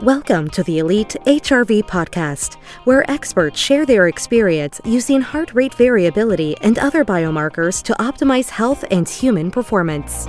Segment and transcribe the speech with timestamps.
[0.00, 6.56] Welcome to the Elite HRV podcast, where experts share their experience using heart rate variability
[6.60, 10.26] and other biomarkers to optimize health and human performance.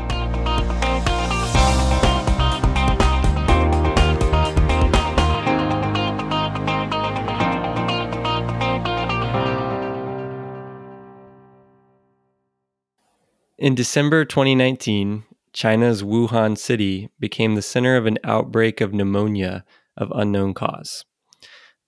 [13.58, 15.24] In December 2019,
[15.54, 19.64] China's Wuhan city became the center of an outbreak of pneumonia
[19.96, 21.06] of unknown cause.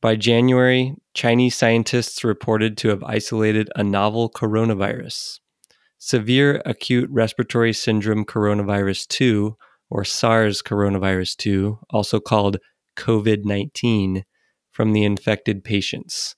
[0.01, 5.39] By January, Chinese scientists reported to have isolated a novel coronavirus.
[5.97, 9.57] Severe acute respiratory syndrome coronavirus 2,
[9.89, 12.57] or SARS coronavirus 2, also called
[12.97, 14.25] COVID 19,
[14.71, 16.35] from the infected patients.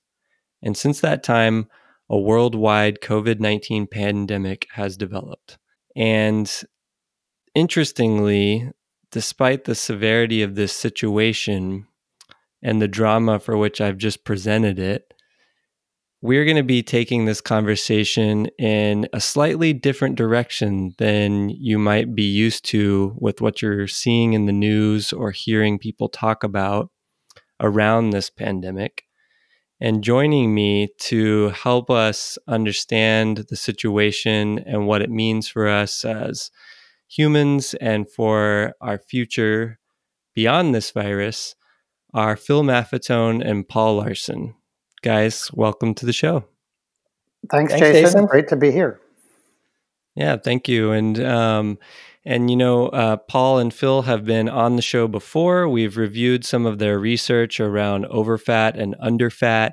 [0.62, 1.66] And since that time,
[2.08, 5.58] a worldwide COVID 19 pandemic has developed.
[5.94, 6.50] And
[7.54, 8.70] interestingly,
[9.10, 11.86] despite the severity of this situation
[12.62, 15.14] and the drama for which I've just presented it,
[16.20, 22.14] we're going to be taking this conversation in a slightly different direction than you might
[22.14, 26.90] be used to with what you're seeing in the news or hearing people talk about
[27.60, 29.04] around this pandemic.
[29.80, 36.04] And joining me to help us understand the situation and what it means for us
[36.04, 36.50] as
[37.08, 39.78] humans and for our future
[40.34, 41.54] beyond this virus
[42.14, 44.54] are Phil Maffetone and Paul Laursen.
[45.02, 46.44] Guys, welcome to the show.
[47.50, 48.04] Thanks, Thanks Jason.
[48.04, 48.26] Jason.
[48.26, 49.00] Great to be here.
[50.14, 50.92] Yeah, thank you.
[50.92, 51.78] And um,
[52.24, 55.68] and you know, uh, Paul and Phil have been on the show before.
[55.68, 59.72] We've reviewed some of their research around overfat and underfat,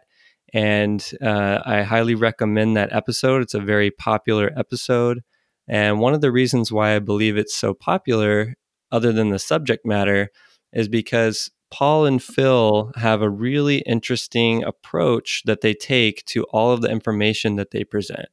[0.53, 3.41] and uh, I highly recommend that episode.
[3.41, 5.23] It's a very popular episode.
[5.67, 8.55] And one of the reasons why I believe it's so popular,
[8.91, 10.29] other than the subject matter,
[10.71, 16.71] is because Paul and Phil have a really interesting approach that they take to all
[16.71, 18.27] of the information that they present.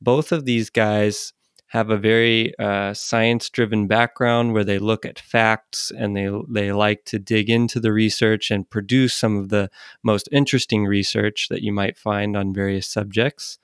[0.00, 1.32] Both of these guys
[1.68, 6.70] have a very uh, science driven background where they look at facts and they they
[6.70, 9.70] like to dig into the research and produce some of the
[10.02, 13.58] most interesting research that you might find on various subjects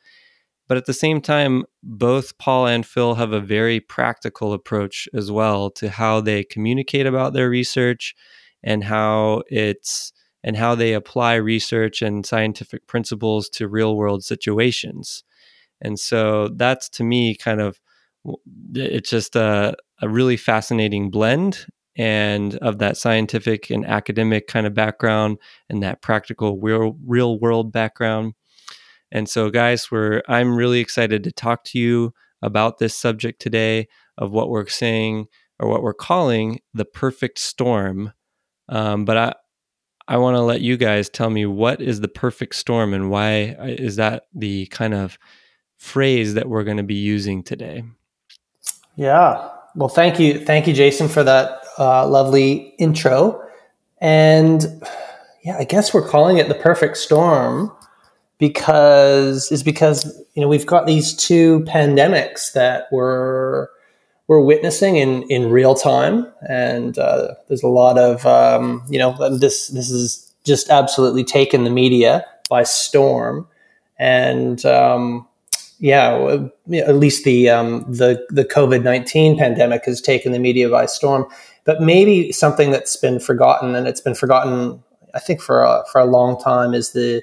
[0.68, 5.32] but at the same time, both Paul and Phil have a very practical approach as
[5.32, 8.14] well to how they communicate about their research
[8.62, 10.12] and how it's
[10.44, 15.24] and how they apply research and scientific principles to real world situations.
[15.80, 17.80] And so that's to me kind of
[18.74, 24.74] it's just a, a really fascinating blend and of that scientific and academic kind of
[24.74, 28.34] background and that practical real real world background
[29.10, 33.88] and so, guys, we're I'm really excited to talk to you about this subject today
[34.16, 35.26] of what we're saying
[35.58, 38.12] or what we're calling the perfect storm.
[38.68, 39.34] Um, but I
[40.08, 43.56] I want to let you guys tell me what is the perfect storm and why
[43.58, 45.18] uh, is that the kind of
[45.76, 47.84] phrase that we're going to be using today.
[48.96, 49.50] Yeah.
[49.76, 53.40] Well, thank you, thank you, Jason, for that uh, lovely intro.
[54.00, 54.82] And
[55.44, 57.70] yeah, I guess we're calling it the perfect storm
[58.38, 63.68] because is because you know we've got these two pandemics that we're
[64.28, 69.12] we're witnessing in in real time, and uh, there's a lot of um, you know
[69.36, 73.46] this this is just absolutely taken the media by storm,
[73.98, 75.26] and um,
[75.80, 80.86] yeah, at least the um, the the COVID nineteen pandemic has taken the media by
[80.86, 81.26] storm.
[81.64, 84.82] But maybe something that's been forgotten, and it's been forgotten,
[85.14, 87.22] I think, for a, for a long time, is the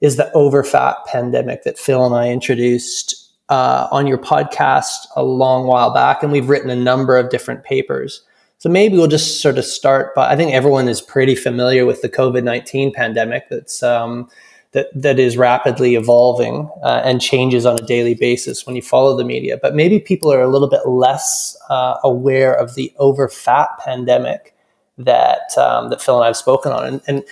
[0.00, 5.66] is the overfat pandemic that Phil and I introduced uh, on your podcast a long
[5.66, 8.22] while back, and we've written a number of different papers.
[8.58, 10.30] So maybe we'll just sort of start by.
[10.32, 14.28] I think everyone is pretty familiar with the COVID nineteen pandemic that's um,
[14.72, 19.16] that that is rapidly evolving uh, and changes on a daily basis when you follow
[19.16, 19.58] the media.
[19.60, 24.54] But maybe people are a little bit less uh, aware of the overfat pandemic
[24.98, 27.24] that um, that Phil and I have spoken on, and, and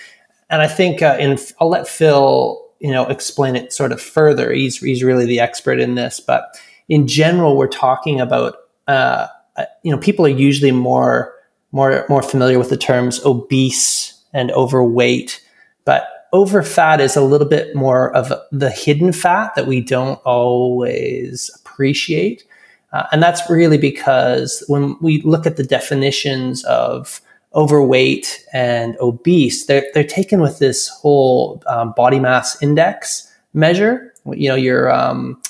[0.49, 4.51] and I think uh, in I'll let Phil you know explain it sort of further.
[4.51, 6.57] He's he's really the expert in this, but
[6.89, 8.57] in general, we're talking about
[8.87, 11.33] uh, uh, you know people are usually more
[11.71, 15.43] more more familiar with the terms obese and overweight,
[15.85, 20.19] but over fat is a little bit more of the hidden fat that we don't
[20.25, 22.43] always appreciate.
[22.91, 27.21] Uh, and that's really because when we look at the definitions of
[27.55, 34.13] overweight and obese, they're, they're taken with this whole um, body mass index measure.
[34.25, 35.41] You know, your um,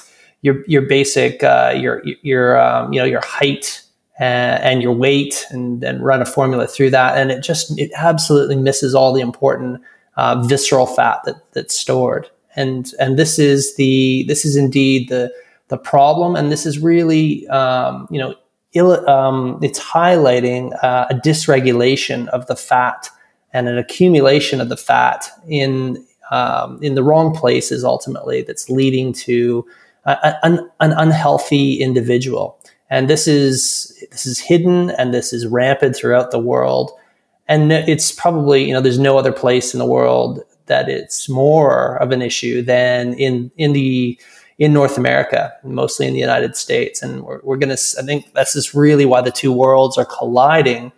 [0.42, 3.82] your your basic uh, your your um, you know your height
[4.18, 7.18] and, and your weight and, and run a formula through that.
[7.18, 9.82] And it just, it absolutely misses all the important
[10.16, 12.30] uh, visceral fat that, that's stored.
[12.56, 15.34] And, and this is the, this is indeed the,
[15.68, 16.36] the problem.
[16.36, 18.36] And this is really, um, you know,
[18.76, 23.10] Ill, um, it's highlighting uh, a dysregulation of the fat
[23.54, 29.14] and an accumulation of the fat in um, in the wrong places ultimately that's leading
[29.14, 29.66] to
[30.06, 32.60] a, an, an unhealthy individual.
[32.90, 36.92] And this is this is hidden and this is rampant throughout the world.
[37.48, 41.98] And it's probably you know there's no other place in the world that it's more
[41.98, 44.20] of an issue than in in the
[44.58, 47.02] in North America, mostly in the United States.
[47.02, 50.06] And we're, we're going to, I think that's just really why the two worlds are
[50.06, 50.92] colliding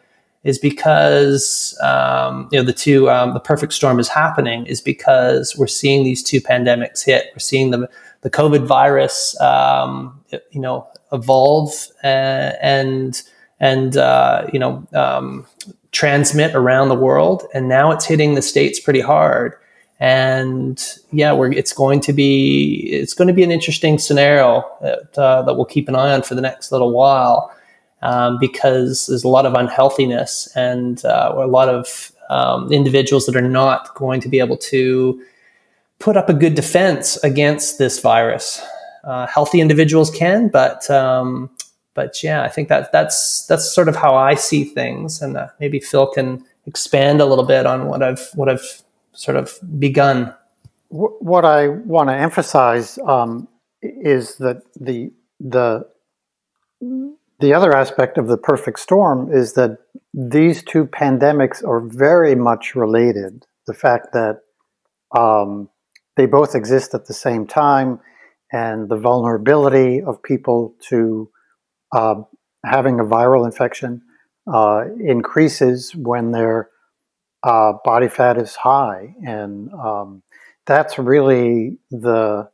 [0.44, 5.56] is because, um, you know, the two, um, the perfect storm is happening is because
[5.58, 7.26] we're seeing these two pandemics hit.
[7.34, 7.90] We're seeing the,
[8.22, 10.22] the COVID virus, um,
[10.52, 11.72] you know, evolve
[12.04, 13.22] uh, and
[13.60, 15.46] and uh, you know um,
[15.92, 19.54] transmit around the world, and now it's hitting the states pretty hard.
[20.00, 25.18] And yeah, we're, it's going to be it's going to be an interesting scenario that,
[25.18, 27.52] uh, that we'll keep an eye on for the next little while
[28.02, 33.36] um, because there's a lot of unhealthiness and uh, a lot of um, individuals that
[33.36, 35.22] are not going to be able to
[36.00, 38.62] put up a good defense against this virus.
[39.04, 41.50] Uh, healthy individuals can, but um,
[41.94, 45.48] but yeah, I think that that's that's sort of how I see things, and uh,
[45.60, 48.84] maybe Phil can expand a little bit on what I've what I've
[49.18, 50.34] sort of begun.
[50.90, 53.50] What I want to emphasize um,
[53.82, 55.86] is that the the
[57.40, 59.78] the other aspect of the perfect storm is that
[60.14, 63.46] these two pandemics are very much related.
[63.66, 64.42] The fact that
[65.16, 65.70] um,
[66.16, 68.00] they both exist at the same time
[68.52, 71.30] and the vulnerability of people to
[71.92, 72.16] uh,
[72.66, 74.02] having a viral infection
[74.52, 76.70] uh, increases when their
[77.48, 80.24] uh, body fat is high, and um,
[80.66, 82.50] that's really the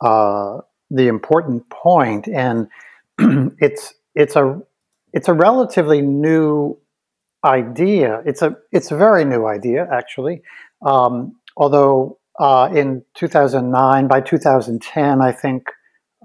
[0.00, 0.58] uh,
[0.90, 2.28] the important point.
[2.28, 2.68] And
[3.18, 4.60] it's it's a
[5.12, 6.78] it's a relatively new
[7.44, 8.22] idea.
[8.26, 10.42] It's a it's a very new idea actually.
[10.82, 14.08] Um, although uh, in 2009.
[14.08, 15.68] By 2010, I think,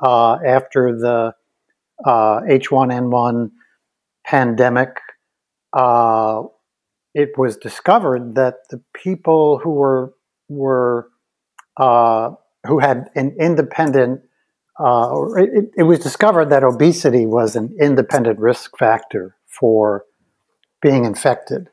[0.02, 1.34] uh, after the
[2.04, 3.52] uh, H1N1
[4.26, 4.98] pandemic,
[5.74, 6.44] uh,
[7.16, 10.14] it was discovered that the people who were
[10.50, 11.10] were
[11.78, 12.32] uh,
[12.68, 14.22] who had an independent
[14.78, 20.04] uh, it, it, was discovered that obesity was an independent risk factor for
[20.82, 21.70] being infected.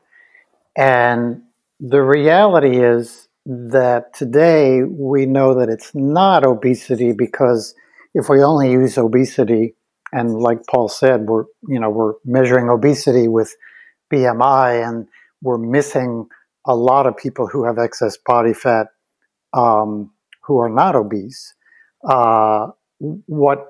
[0.77, 1.43] And
[1.81, 7.75] the reality is that today we know that it's not obesity because
[8.15, 9.75] if we only use obesity
[10.13, 13.57] and like Paul said we're you know we're measuring obesity with
[14.13, 15.09] BMI and
[15.43, 16.27] we're missing
[16.67, 18.87] a lot of people who have excess body fat
[19.53, 20.11] um,
[20.45, 21.55] who are not obese
[22.09, 22.69] uh,
[22.99, 23.67] what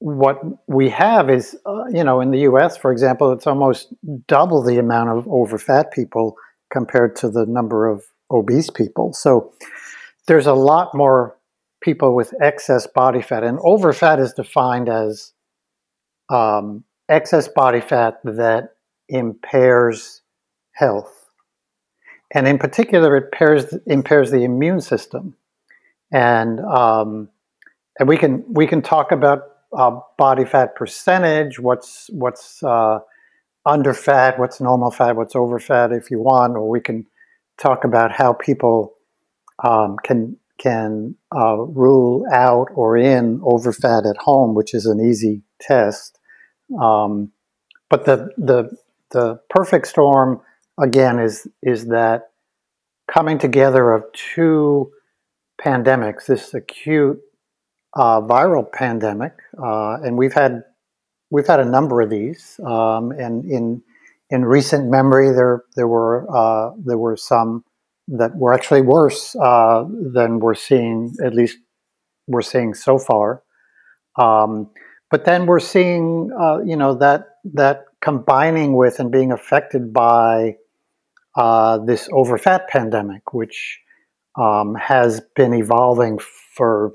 [0.00, 3.92] what we have is uh, you know in the US for example it's almost
[4.26, 6.36] double the amount of overfat people
[6.70, 9.12] compared to the number of obese people.
[9.12, 9.52] So
[10.26, 11.36] there's a lot more
[11.80, 15.32] people with excess body fat, and overfat is defined as
[16.28, 18.74] um, excess body fat that
[19.08, 20.22] impairs
[20.78, 21.26] health.
[22.30, 25.34] And in particular, it impairs, impairs the immune system.
[26.12, 27.28] And, um,
[27.98, 29.42] and we, can, we can talk about
[29.76, 33.00] uh, body fat percentage, what's, what's uh,
[33.66, 37.06] under fat, what's normal fat, what's over fat if you want, or we can
[37.58, 38.94] talk about how people
[39.62, 45.42] um, can can uh, rule out or in overfat at home, which is an easy
[45.60, 46.18] test.
[46.80, 47.30] Um,
[47.88, 48.76] but the the
[49.10, 50.40] the perfect storm
[50.78, 52.30] again is is that
[53.12, 54.90] coming together of two
[55.60, 57.20] pandemics, this acute
[57.96, 59.32] uh, viral pandemic,
[59.62, 60.62] uh, and we've had
[61.30, 63.82] we've had a number of these, um, and in
[64.30, 67.64] in recent memory, there there were uh, there were some
[68.08, 71.14] that were actually worse uh, than we're seeing.
[71.24, 71.58] At least
[72.26, 73.42] we're seeing so far.
[74.16, 74.70] Um,
[75.10, 80.56] but then we're seeing, uh, you know, that that combining with and being affected by
[81.38, 83.78] uh, this overfat pandemic, which
[84.36, 86.18] um, has been evolving
[86.56, 86.92] for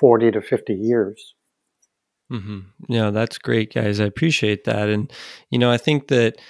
[0.00, 1.34] forty to fifty years.
[2.32, 2.60] Mm-hmm.
[2.88, 4.00] Yeah, that's great, guys.
[4.00, 4.88] I appreciate that.
[4.88, 5.12] And,
[5.50, 6.40] you know, I think that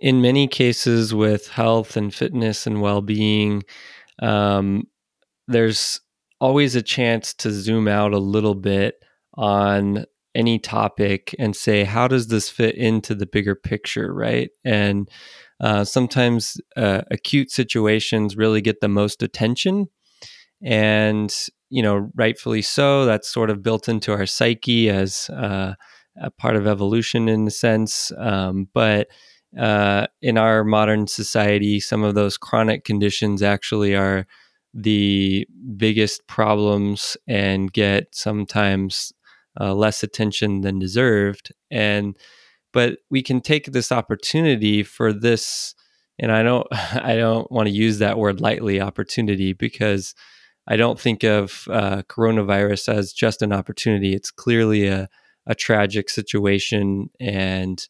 [0.00, 3.64] in many cases with health and fitness and well being,
[4.20, 4.84] um,
[5.48, 6.00] there's
[6.40, 8.94] always a chance to zoom out a little bit
[9.34, 14.50] on any topic and say, how does this fit into the bigger picture, right?
[14.64, 15.08] And
[15.62, 19.86] uh, sometimes uh, acute situations really get the most attention.
[20.62, 21.34] And,
[21.70, 23.04] you know, rightfully so.
[23.06, 25.74] That's sort of built into our psyche as uh,
[26.20, 28.12] a part of evolution in a sense.
[28.18, 29.08] Um, but
[29.58, 34.26] uh, in our modern society, some of those chronic conditions actually are
[34.74, 39.12] the biggest problems and get sometimes
[39.60, 41.52] uh, less attention than deserved.
[41.70, 42.16] And
[42.72, 45.74] but we can take this opportunity for this.
[46.18, 50.14] And I don't I don't want to use that word lightly, opportunity, because
[50.68, 54.14] I don't think of uh, coronavirus as just an opportunity.
[54.14, 55.08] It's clearly a
[55.46, 57.84] a tragic situation and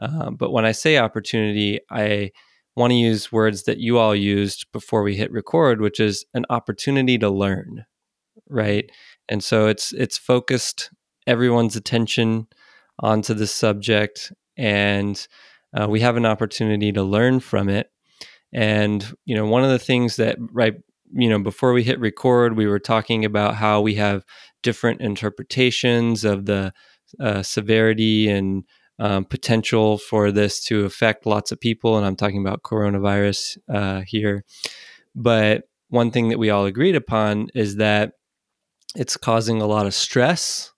[0.00, 2.30] um, but when I say opportunity, I
[2.76, 6.46] want to use words that you all used before we hit record, which is an
[6.50, 7.84] opportunity to learn,
[8.48, 8.90] right?
[9.28, 10.90] And so it's it's focused
[11.26, 12.46] everyone's attention
[13.00, 15.26] onto the subject, and
[15.78, 17.90] uh, we have an opportunity to learn from it.
[18.52, 20.74] And you know, one of the things that right
[21.10, 24.24] you know before we hit record, we were talking about how we have
[24.62, 26.72] different interpretations of the
[27.20, 28.64] uh, severity and
[28.98, 31.96] um, potential for this to affect lots of people.
[31.96, 34.44] And I'm talking about coronavirus uh, here.
[35.14, 38.12] But one thing that we all agreed upon is that
[38.94, 40.72] it's causing a lot of stress.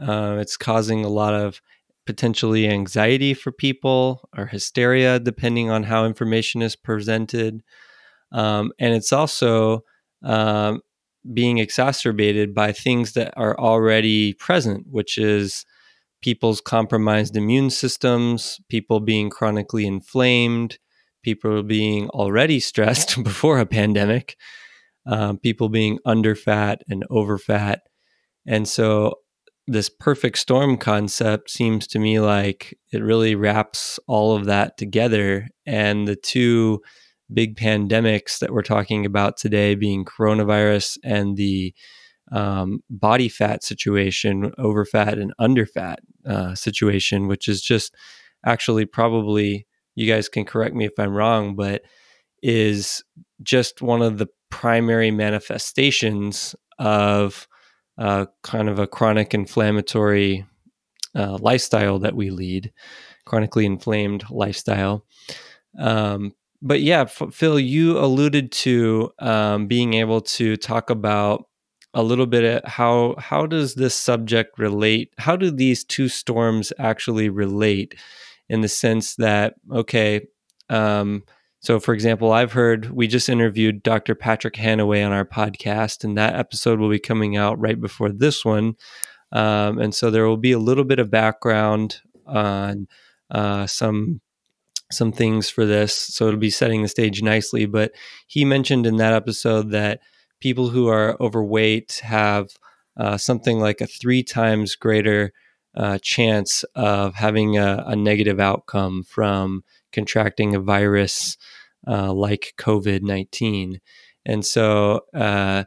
[0.00, 1.60] Uh, it's causing a lot of
[2.06, 7.62] potentially anxiety for people or hysteria, depending on how information is presented.
[8.32, 9.84] Um, and it's also
[10.22, 10.80] um,
[11.32, 15.64] being exacerbated by things that are already present, which is
[16.22, 20.78] people's compromised immune systems, people being chronically inflamed,
[21.22, 24.36] people being already stressed before a pandemic,
[25.06, 27.82] um, people being under fat and over fat.
[28.46, 29.16] And so,
[29.66, 35.48] this perfect storm concept seems to me like it really wraps all of that together.
[35.66, 36.80] And the two
[37.32, 41.74] big pandemics that we're talking about today being coronavirus and the
[42.32, 47.94] um, body fat situation, over fat and under fat uh, situation, which is just
[48.44, 51.82] actually probably, you guys can correct me if I'm wrong, but
[52.42, 53.02] is
[53.42, 57.48] just one of the primary manifestations of
[57.98, 60.44] uh, kind of a chronic inflammatory
[61.14, 62.72] uh, lifestyle that we lead,
[63.24, 65.04] chronically inflamed lifestyle.
[65.78, 71.48] Um, but yeah, Phil, you alluded to um, being able to talk about
[71.94, 75.12] a little bit at how how does this subject relate?
[75.18, 77.94] How do these two storms actually relate?
[78.48, 80.28] In the sense that okay,
[80.68, 81.24] um,
[81.60, 84.14] so for example, I've heard we just interviewed Dr.
[84.14, 88.44] Patrick Hanaway on our podcast, and that episode will be coming out right before this
[88.44, 88.74] one.
[89.32, 92.86] Um, and so there will be a little bit of background on
[93.30, 94.20] uh, some
[94.92, 97.66] some things for this, so it'll be setting the stage nicely.
[97.66, 97.92] But
[98.28, 100.00] he mentioned in that episode that
[100.40, 102.50] people who are overweight have
[102.96, 105.32] uh, something like a three times greater
[105.76, 109.62] uh, chance of having a, a, negative outcome from
[109.96, 111.36] contracting a virus
[111.88, 113.80] uh, like COVID 19.
[114.24, 115.64] And so, uh,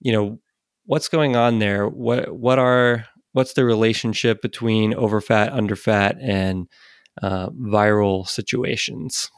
[0.00, 0.40] you know,
[0.86, 1.86] what's going on there?
[1.86, 6.66] What, what are, what's the relationship between overfat, underfat, and
[7.22, 9.30] uh, viral situations?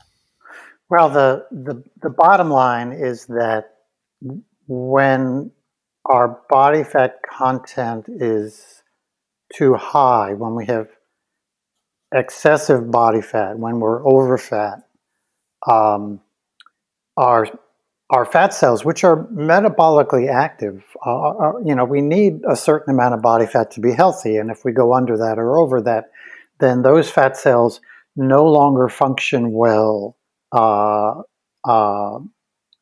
[0.89, 3.65] Well, the, the, the bottom line is that
[4.69, 5.51] when
[6.05, 8.83] our body fat content is
[9.55, 10.89] too high, when we have
[12.13, 14.83] excessive body fat, when we're over fat,
[15.67, 16.21] um,
[17.17, 17.47] our
[18.11, 22.95] our fat cells, which are metabolically active, uh, are, you know, we need a certain
[22.95, 25.83] amount of body fat to be healthy, and if we go under that or over
[25.83, 26.11] that,
[26.59, 27.81] then those fat cells
[28.17, 30.17] no longer function well
[30.53, 31.21] uh,
[31.65, 32.19] uh,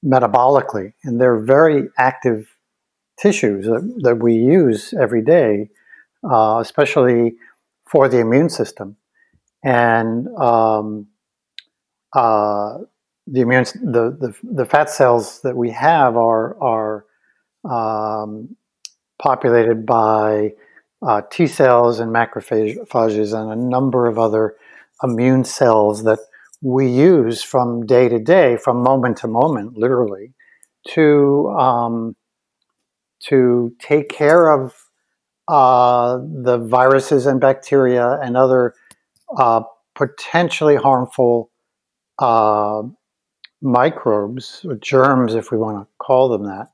[0.04, 2.56] metabolically, and they're very active
[3.18, 5.68] tissues that, that we use every day,
[6.30, 7.34] uh, especially
[7.88, 8.96] for the immune system.
[9.64, 11.08] And um,
[12.12, 12.78] uh,
[13.26, 17.04] the immune the, the the fat cells that we have are are
[17.68, 18.56] um,
[19.20, 20.52] populated by
[21.06, 24.56] uh, T cells and macrophages and a number of other
[25.02, 26.18] immune cells that
[26.62, 30.32] we use from day to day, from moment to moment, literally,
[30.88, 32.16] to um,
[33.24, 34.74] to take care of
[35.48, 38.74] uh, the viruses and bacteria and other
[39.36, 39.62] uh,
[39.94, 41.50] potentially harmful
[42.18, 42.82] uh,
[43.62, 46.70] microbes, or germs, if we want to call them that,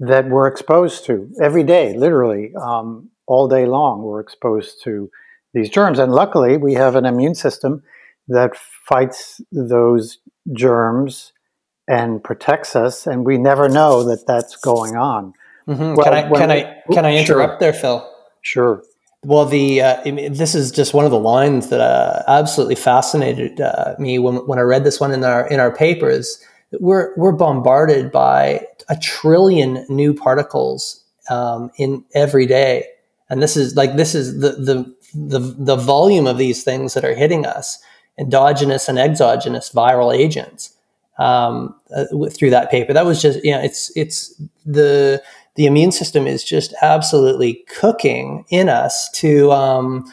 [0.00, 2.52] that we're exposed to every day, literally.
[2.54, 5.10] Um, all day long we're exposed to
[5.54, 5.98] these germs.
[5.98, 7.82] And luckily, we have an immune system
[8.28, 10.18] that fights those
[10.52, 11.32] germs
[11.86, 15.32] and protects us, and we never know that that's going on.
[15.68, 15.94] Mm-hmm.
[15.94, 17.58] Well, can I can I can I interrupt sure.
[17.60, 18.10] there, Phil?
[18.42, 18.82] Sure.
[19.24, 23.94] Well, the uh, this is just one of the lines that uh, absolutely fascinated uh,
[23.98, 26.38] me when, when I read this one in our in our papers.
[26.78, 32.86] We're we're bombarded by a trillion new particles um, in every day,
[33.30, 37.04] and this is like this is the the the the volume of these things that
[37.04, 37.78] are hitting us,
[38.18, 40.76] endogenous and exogenous viral agents
[41.18, 42.92] um, uh, through that paper.
[42.92, 44.34] That was just you know it's it's
[44.66, 45.22] the
[45.56, 50.12] the immune system is just absolutely cooking in us to um,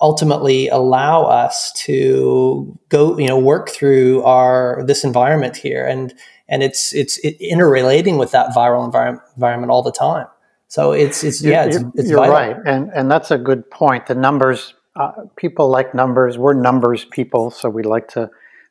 [0.00, 6.14] ultimately allow us to go, you know, work through our this environment here, and
[6.48, 10.26] and it's it's it interrelating with that viral environment environment all the time.
[10.68, 12.34] So it's it's yeah, it's, it's you're vital.
[12.34, 14.06] right, and and that's a good point.
[14.06, 16.36] The numbers, uh, people like numbers.
[16.36, 18.30] We're numbers people, so we like to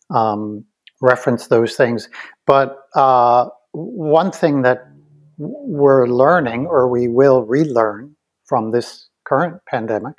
[0.09, 0.65] um,
[1.01, 2.09] reference those things.
[2.45, 4.87] But uh, one thing that
[5.37, 8.15] we're learning, or we will relearn
[8.45, 10.15] from this current pandemic,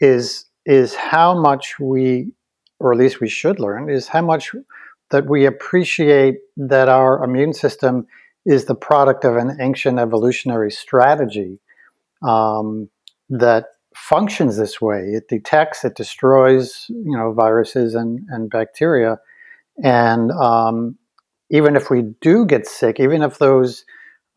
[0.00, 2.32] is is how much we,
[2.78, 4.54] or at least we should learn, is how much
[5.10, 8.06] that we appreciate that our immune system
[8.46, 11.60] is the product of an ancient evolutionary strategy
[12.22, 12.88] um,
[13.28, 15.00] that functions this way.
[15.00, 19.18] It detects, it destroys, you know, viruses and, and bacteria,
[19.82, 20.96] and um,
[21.50, 23.84] even if we do get sick, even if those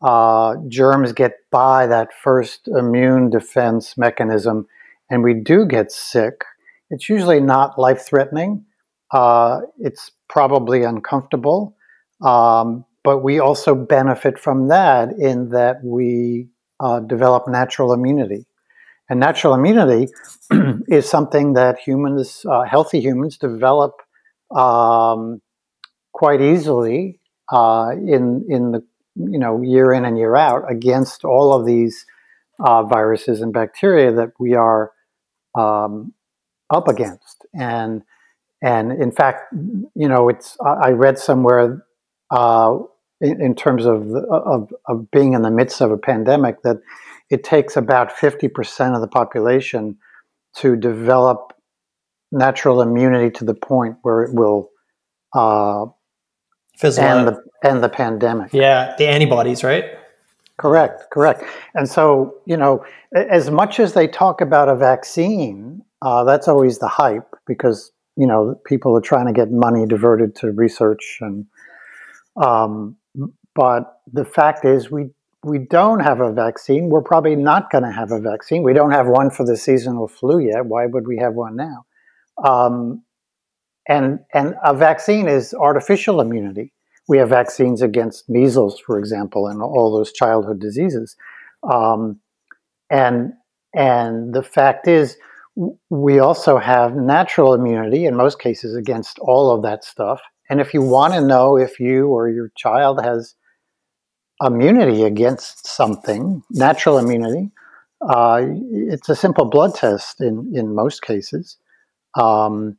[0.04, 4.66] uh, germs get by that first immune defense mechanism
[5.10, 6.44] and we do get sick,
[6.90, 8.66] it's usually not life threatening.
[9.10, 11.74] Uh, it's probably uncomfortable.
[12.20, 16.48] Um, but we also benefit from that in that we
[16.80, 18.46] uh, develop natural immunity.
[19.08, 20.12] And natural immunity
[20.88, 24.00] is something that humans, uh, healthy humans, develop
[24.54, 25.40] um,
[26.12, 27.20] quite easily
[27.52, 28.82] uh, in in the
[29.16, 32.04] you know, year in and year out against all of these
[32.60, 34.92] uh, viruses and bacteria that we are
[35.56, 36.12] um,
[36.70, 37.46] up against.
[37.54, 38.02] And
[38.62, 41.84] and in fact, you know, it's I read somewhere
[42.30, 42.78] uh,
[43.20, 46.78] in, in, terms of, of of being in the midst of a pandemic that
[47.30, 49.98] it takes about fifty percent of the population
[50.56, 51.52] to develop
[52.32, 54.70] natural immunity to the point where it will
[55.34, 55.86] uh,
[56.76, 57.34] Fizzle and out.
[57.62, 58.52] the and the pandemic.
[58.52, 59.84] Yeah, the antibodies, right?
[60.56, 61.44] Correct, correct.
[61.74, 62.84] And so, you know,
[63.14, 68.26] as much as they talk about a vaccine, uh, that's always the hype because you
[68.26, 71.46] know people are trying to get money diverted to research and.
[72.36, 72.96] Um,
[73.54, 75.10] but the fact is, we
[75.44, 76.88] we don't have a vaccine.
[76.88, 78.62] We're probably not going to have a vaccine.
[78.62, 80.66] We don't have one for the seasonal flu yet.
[80.66, 81.84] Why would we have one now?
[82.42, 83.02] Um,
[83.88, 86.72] and and a vaccine is artificial immunity.
[87.06, 91.16] We have vaccines against measles, for example, and all those childhood diseases.
[91.70, 92.20] Um,
[92.90, 93.32] and
[93.74, 95.16] and the fact is,
[95.90, 100.20] we also have natural immunity in most cases against all of that stuff.
[100.48, 103.34] And if you want to know if you or your child has
[104.42, 107.50] immunity against something, natural immunity,
[108.08, 111.58] uh, it's a simple blood test in in most cases.
[112.18, 112.78] Um,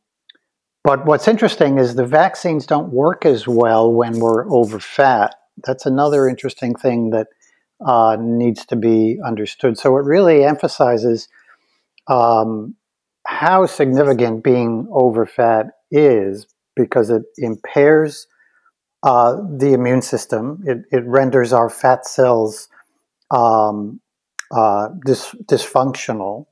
[0.85, 5.33] but what's interesting is the vaccines don't work as well when we're over fat.
[5.65, 7.25] That's another interesting thing that
[7.83, 9.79] uh, needs to be understood.
[9.79, 11.27] So it really emphasizes
[12.07, 12.75] um,
[13.25, 16.45] how significant being over fat is
[16.75, 18.27] because it impairs
[19.01, 20.63] uh, the immune system.
[20.67, 22.67] It, it, renders our fat cells
[23.31, 24.01] um,
[24.51, 26.45] uh, dis- dysfunctional,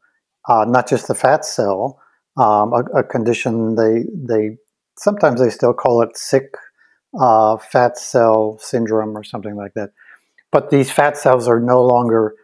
[0.50, 2.00] uh, not just the fat cell
[2.38, 4.58] um, a, a, condition they they
[4.98, 6.56] sometimes they still call it sick
[7.20, 9.92] uh, fat cell syndrome or something like that.
[10.52, 12.36] But these fat cells are no longer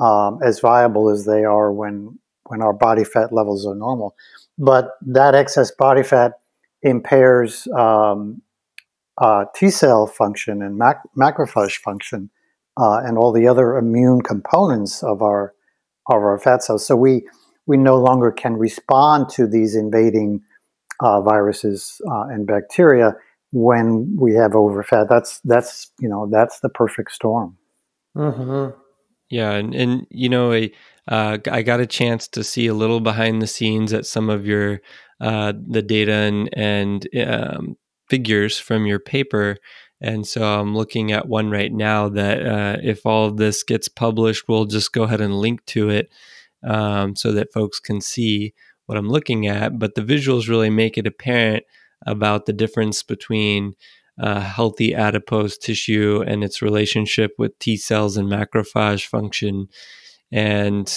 [0.00, 4.14] um, as viable as they are when when our body fat levels are normal.
[4.58, 6.32] But that excess body fat
[6.82, 8.42] impairs um,
[9.18, 12.30] uh, T cell function and mac- macrophage function
[12.76, 15.54] uh, and all the other immune components of our
[16.06, 16.86] of our fat cells.
[16.86, 17.26] So we
[17.68, 20.42] we no longer can respond to these invading
[21.00, 23.14] uh, viruses uh, and bacteria
[23.52, 25.08] when we have overfat.
[25.08, 27.56] That's that's you know that's the perfect storm.
[28.16, 28.76] Mm-hmm.
[29.30, 30.70] Yeah, and and you know I
[31.06, 34.46] uh, I got a chance to see a little behind the scenes at some of
[34.46, 34.80] your
[35.20, 37.76] uh, the data and and um,
[38.08, 39.58] figures from your paper.
[40.00, 44.48] And so I'm looking at one right now that uh, if all this gets published,
[44.48, 46.08] we'll just go ahead and link to it
[46.66, 48.54] um, so that folks can see
[48.86, 49.78] what I'm looking at.
[49.78, 51.64] But the visuals really make it apparent
[52.06, 53.74] about the difference between
[54.20, 59.68] uh, healthy adipose tissue and its relationship with T cells and macrophage function.
[60.32, 60.92] And,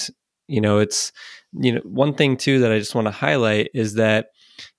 [0.48, 1.12] you know, it's,
[1.54, 4.28] you know, one thing too that I just want to highlight is that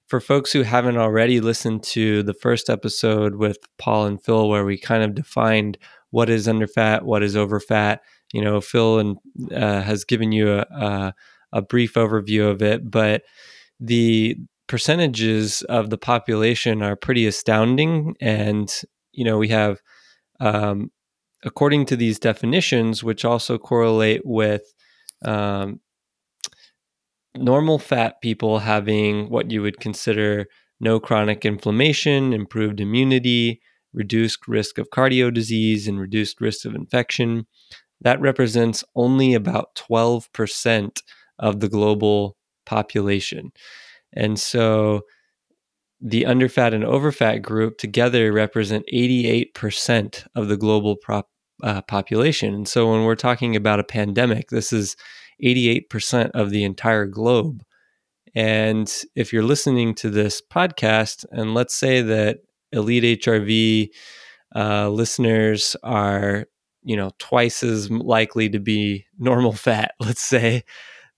[0.08, 4.64] for folks who haven't already listened to the first episode with Paul and Phil, where
[4.64, 5.78] we kind of defined
[6.10, 9.16] what is under fat, what is over fat, you know, Phil and
[9.54, 11.14] uh, has given you a, a,
[11.52, 13.22] a brief overview of it, but
[13.78, 14.36] the
[14.68, 19.80] percentages of the population are pretty astounding, and you know, we have,
[20.40, 20.90] um,
[21.44, 24.62] according to these definitions, which also correlate with
[25.24, 25.80] um,
[27.36, 30.46] normal fat people having what you would consider
[30.80, 33.60] no chronic inflammation, improved immunity,
[33.92, 37.46] reduced risk of cardio disease, and reduced risk of infection.
[38.02, 41.02] That represents only about 12%
[41.38, 42.36] of the global
[42.66, 43.52] population.
[44.12, 45.02] And so
[46.00, 51.28] the underfat and overfat group together represent 88% of the global prop,
[51.62, 52.54] uh, population.
[52.54, 54.96] And so when we're talking about a pandemic, this is
[55.42, 57.62] 88% of the entire globe.
[58.34, 62.38] And if you're listening to this podcast, and let's say that
[62.72, 63.88] Elite HRV
[64.56, 66.46] uh, listeners are,
[66.82, 70.64] you know, twice as likely to be normal fat, let's say,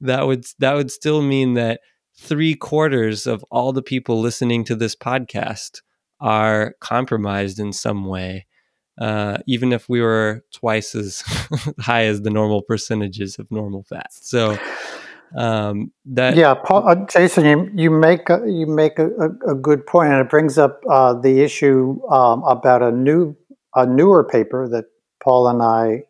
[0.00, 1.80] that would that would still mean that
[2.16, 5.80] three quarters of all the people listening to this podcast
[6.20, 8.46] are compromised in some way
[9.00, 11.20] uh, even if we were twice as
[11.80, 14.12] high as the normal percentages of normal fat.
[14.12, 14.56] So
[15.36, 19.10] um, that yeah, Paul, uh, Jason, you, you make a, you make a,
[19.48, 23.36] a, good point, and it brings up uh, the issue um, about a new
[23.74, 24.84] a newer paper that
[25.24, 26.02] Paul and I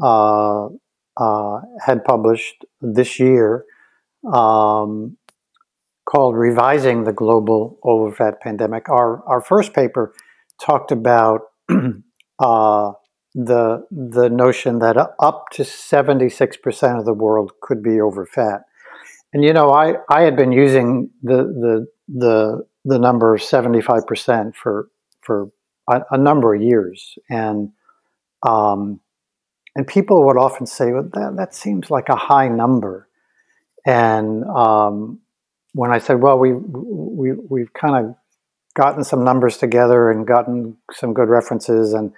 [0.00, 0.68] uh,
[1.16, 3.64] uh, had published this year.
[4.32, 5.16] Um,
[6.10, 10.12] called revising the global overfat pandemic our our first paper
[10.60, 12.92] talked about uh,
[13.34, 18.62] the the notion that up to 76% of the world could be overfat.
[19.32, 24.88] And you know, I, I had been using the the the the number 75% for
[25.20, 25.50] for
[25.88, 27.16] a, a number of years.
[27.28, 27.70] And
[28.42, 29.00] um,
[29.76, 33.08] and people would often say, well, that, that seems like a high number.
[33.86, 35.20] And um,
[35.72, 38.14] when I said, well, we, we, we've kind of
[38.74, 42.12] gotten some numbers together and gotten some good references and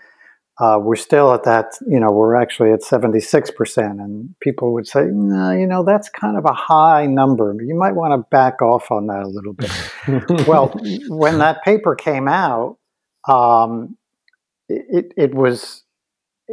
[0.58, 3.78] uh, we're still at that, you know, we're actually at 76%.
[3.78, 7.56] And people would say, no, you know, that's kind of a high number.
[7.58, 10.46] You might want to back off on that a little bit.
[10.46, 10.68] well,
[11.08, 12.76] when that paper came out,
[13.26, 13.96] um,
[14.68, 15.81] it, it was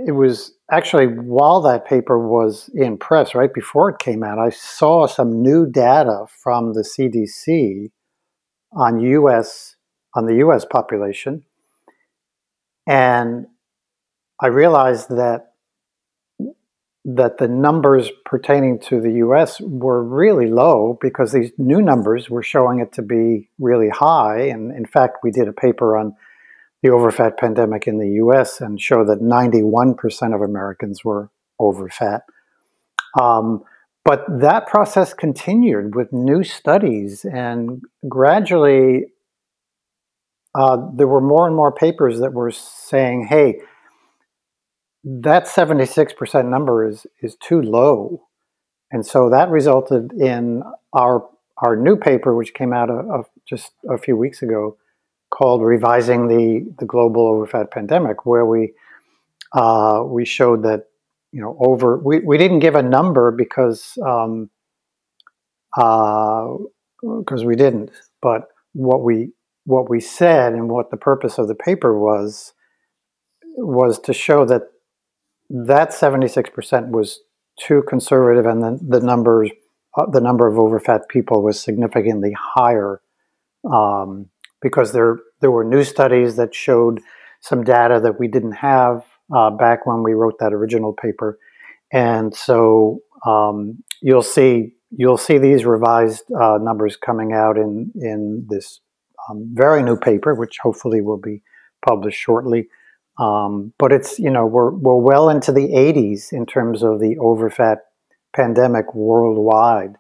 [0.06, 4.50] it was actually while that paper was in press, right before it came out, I
[4.50, 7.92] saw some new data from the CDC
[8.74, 9.76] on US
[10.16, 11.44] on the US population.
[12.88, 13.48] And
[14.40, 15.46] I realized that
[17.06, 22.44] that the numbers pertaining to the US were really low because these new numbers were
[22.44, 24.42] showing it to be really high.
[24.42, 26.16] And in fact, we did a paper on
[26.82, 32.22] the overfat pandemic in the US and show that 91% of Americans were overfat.
[33.20, 33.64] Um,
[34.06, 39.08] but that process continued with new studies, and gradually
[40.56, 43.60] uh, there were more and more papers that were saying, hey,
[45.04, 48.28] that 76% number is is too low.
[48.92, 50.64] And so that resulted in
[50.94, 54.78] our our new paper, which came out of, just a few weeks ago,
[55.30, 58.74] called "Revising the the Global Overfat Pandemic," where we
[59.54, 60.86] uh, we showed that
[61.32, 64.50] you know over we, we didn't give a number because um,
[65.78, 66.48] uh,
[67.20, 69.32] because we didn't, but what we
[69.66, 72.54] what we said and what the purpose of the paper was
[73.58, 74.64] was to show that
[75.50, 77.20] that 76% was
[77.60, 79.50] too conservative and then the numbers
[79.98, 83.02] uh, the number of overfat people was significantly higher
[83.70, 84.30] um,
[84.62, 87.02] because there there were new studies that showed
[87.42, 89.04] some data that we didn't have
[89.36, 91.40] uh, back when we wrote that original paper.
[91.92, 98.46] And so um, you'll see you'll see these revised uh, numbers coming out in in
[98.50, 98.80] this
[99.30, 101.42] um, very new paper which hopefully will be
[101.86, 102.68] published shortly.
[103.18, 107.18] Um, but it's you know we're we're well into the 80s in terms of the
[107.18, 107.78] overfat
[108.34, 109.96] pandemic worldwide,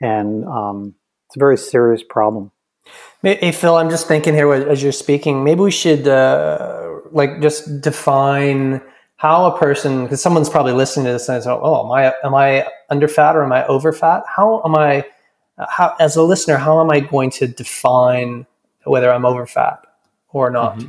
[0.00, 0.94] and um,
[1.26, 2.50] it's a very serious problem.
[3.22, 5.44] Hey Phil, I'm just thinking here as you're speaking.
[5.44, 8.80] Maybe we should uh, like just define
[9.16, 12.34] how a person because someone's probably listening to this and says, "Oh, am I am
[12.34, 15.04] I under fat or am I over fat?" How am I
[15.68, 18.46] how as a listener, how am I going to define
[18.84, 19.84] whether I'm over fat
[20.32, 20.78] or not?
[20.78, 20.88] Mm-hmm.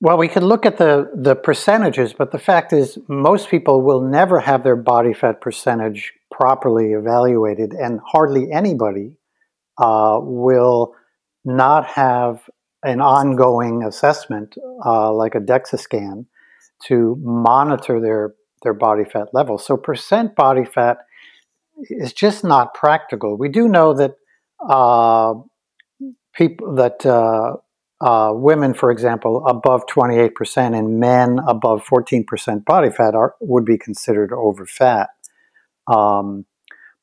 [0.00, 4.00] Well, we can look at the the percentages, but the fact is most people will
[4.00, 9.16] never have their body fat percentage properly evaluated and hardly anybody
[9.78, 10.94] uh, will
[11.44, 12.48] not have
[12.82, 16.26] an ongoing assessment uh, like a DEXA scan
[16.86, 19.58] to monitor their their body fat level.
[19.58, 20.98] So percent body fat
[21.90, 23.36] is just not practical.
[23.36, 24.14] We do know that
[24.66, 25.34] uh,
[26.34, 27.56] people that uh,
[28.00, 33.78] uh, women, for example, above 28% and men above 14% body fat are, would be
[33.78, 35.10] considered over fat.
[35.86, 36.46] Um,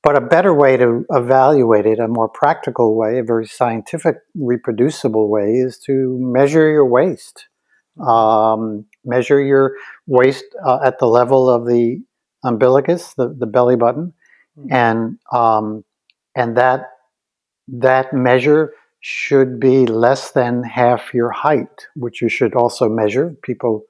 [0.04, 5.30] but a better way to evaluate it, a more practical way, a very scientific, reproducible
[5.30, 7.48] way, is to measure your waist.
[8.00, 9.76] Um, measure your
[10.08, 12.00] waist uh, at the level of the
[12.44, 14.14] umbilicus, the, the belly button,
[14.58, 14.74] mm-hmm.
[14.74, 15.84] and um,
[16.36, 16.90] and that
[17.68, 23.36] that measure should be less than half your height, which you should also measure.
[23.44, 23.84] People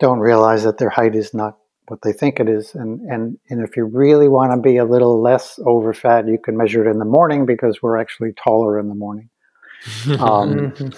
[0.00, 2.74] don't realize that their height is not what they think it is.
[2.74, 6.38] And, and, and if you really want to be a little less over fat, you
[6.38, 9.28] can measure it in the morning because we're actually taller in the morning.
[10.20, 10.92] Um,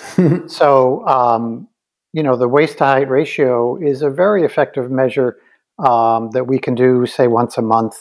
[0.46, 1.68] so, um,
[2.12, 5.38] you know, the waist to height ratio is a very effective measure
[5.78, 7.96] um, that we can do, say, once a month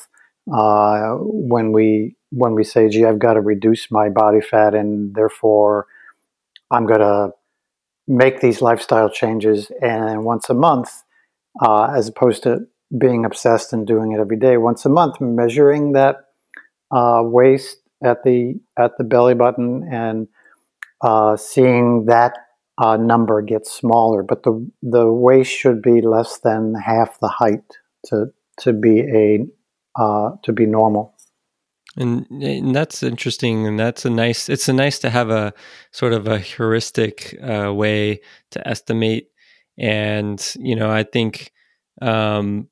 [0.51, 5.15] uh, when we when we say, "Gee, I've got to reduce my body fat, and
[5.15, 5.87] therefore
[6.69, 7.31] I'm going to
[8.07, 10.91] make these lifestyle changes." And once a month,
[11.61, 15.93] uh, as opposed to being obsessed and doing it every day once a month, measuring
[15.93, 16.17] that
[16.91, 20.27] uh, waist at the at the belly button and
[21.01, 22.37] uh, seeing that
[22.77, 24.23] uh, number get smaller.
[24.23, 27.63] But the the waist should be less than half the height
[28.07, 28.27] to
[28.59, 29.45] to be a
[29.99, 31.13] uh, to be normal.
[31.95, 34.49] And, and, that's interesting, and that's a nice.
[34.49, 35.53] It's a nice to have a
[35.91, 39.27] sort of a heuristic uh, way to estimate.
[39.77, 41.51] And you know, I think
[42.01, 42.67] um,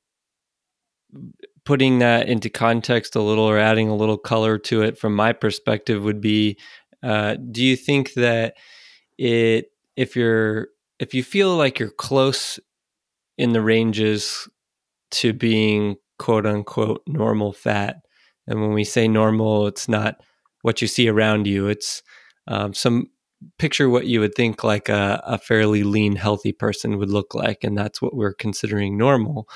[1.65, 5.31] putting that into context a little or adding a little color to it from my
[5.31, 6.57] perspective would be
[7.03, 8.55] uh, do you think that
[9.17, 10.69] it if you're
[10.99, 12.59] if you feel like you're close
[13.37, 14.47] in the ranges
[15.11, 17.97] to being quote unquote normal fat
[18.47, 20.15] and when we say normal it's not
[20.61, 22.01] what you see around you it's
[22.47, 23.07] um, some
[23.57, 27.63] picture what you would think like a, a, fairly lean healthy person would look like
[27.63, 29.47] and that's what we're considering normal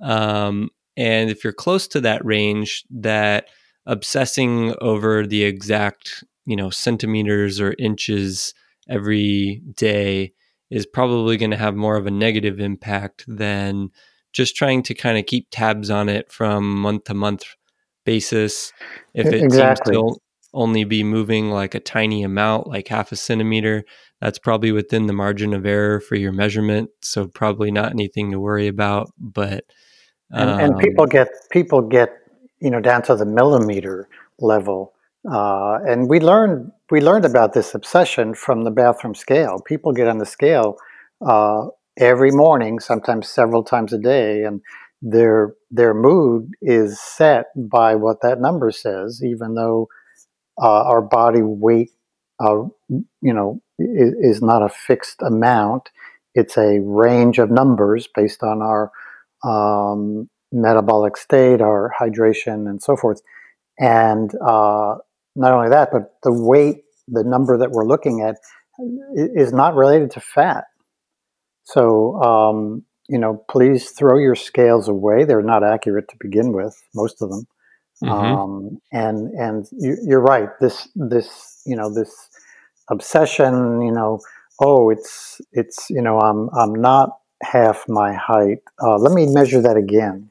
[0.00, 3.48] um, and if you're close to that range, that
[3.86, 8.54] obsessing over the exact, you know, centimeters or inches
[8.88, 10.32] every day
[10.70, 13.90] is probably going to have more of a negative impact than
[14.32, 17.44] just trying to kind of keep tabs on it from month to month
[18.04, 18.72] basis.
[19.14, 19.94] If it exactly.
[19.94, 20.20] seems to
[20.52, 23.84] only be moving like a tiny amount, like half a centimeter,
[24.20, 26.90] that's probably within the margin of error for your measurement.
[27.02, 29.10] So probably not anything to worry about.
[29.18, 29.64] But
[30.36, 32.10] and, um, and people get people get
[32.60, 34.94] you know down to the millimeter level
[35.30, 39.60] uh, and we learned we learned about this obsession from the bathroom scale.
[39.64, 40.76] People get on the scale
[41.26, 41.66] uh,
[41.98, 44.60] every morning sometimes several times a day and
[45.00, 49.88] their their mood is set by what that number says even though
[50.60, 51.90] uh, our body weight
[52.40, 55.90] uh, you know is, is not a fixed amount.
[56.34, 58.90] It's a range of numbers based on our
[59.44, 63.20] um, metabolic state, our hydration, and so forth.
[63.78, 64.96] And uh,
[65.36, 68.36] not only that, but the weight, the number that we're looking at,
[69.14, 70.64] is not related to fat.
[71.64, 75.24] So, um, you know, please throw your scales away.
[75.24, 77.46] They're not accurate to begin with, most of them.
[78.02, 78.12] Mm-hmm.
[78.12, 80.48] Um, and and you, are right.
[80.60, 82.12] This this you know this
[82.90, 83.82] obsession.
[83.82, 84.20] You know,
[84.60, 87.10] oh, it's it's you know I'm I'm not
[87.42, 88.58] half my height.
[88.82, 90.30] Uh, let me measure that again.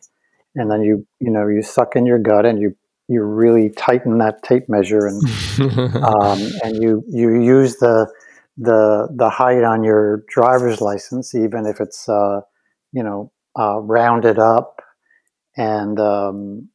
[0.56, 2.76] And then you, you know, you suck in your gut and you,
[3.08, 5.22] you really tighten that tape measure and,
[6.04, 8.12] um, and you, you use the,
[8.58, 12.42] the, the height on your driver's license, even if it's, uh,
[12.92, 14.82] you know, uh, rounded up.
[15.58, 16.70] And, um,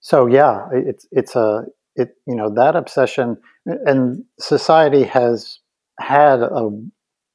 [0.00, 5.60] so yeah, it's, it's a, it, you know, that obsession and society has
[6.00, 6.70] had a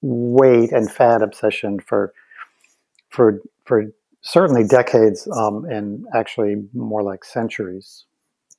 [0.02, 2.14] weight and fat obsession for
[3.10, 3.86] for for
[4.22, 8.06] certainly decades um, and actually more like centuries.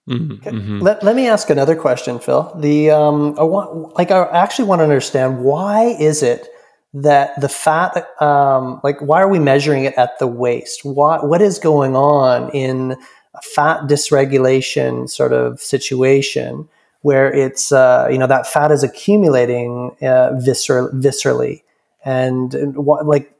[0.08, 0.78] Mm-hmm, mm-hmm.
[0.78, 2.50] Let, let me ask another question, Phil.
[2.58, 6.48] The um, I want, like I actually want to understand why is it
[6.94, 10.84] that the fat, um, like, why are we measuring it at the waist?
[10.84, 12.92] What what is going on in
[13.34, 16.68] a fat dysregulation sort of situation
[17.02, 21.62] where it's, uh, you know, that fat is accumulating uh, viscer- viscerally,
[22.04, 23.30] and, and what, like,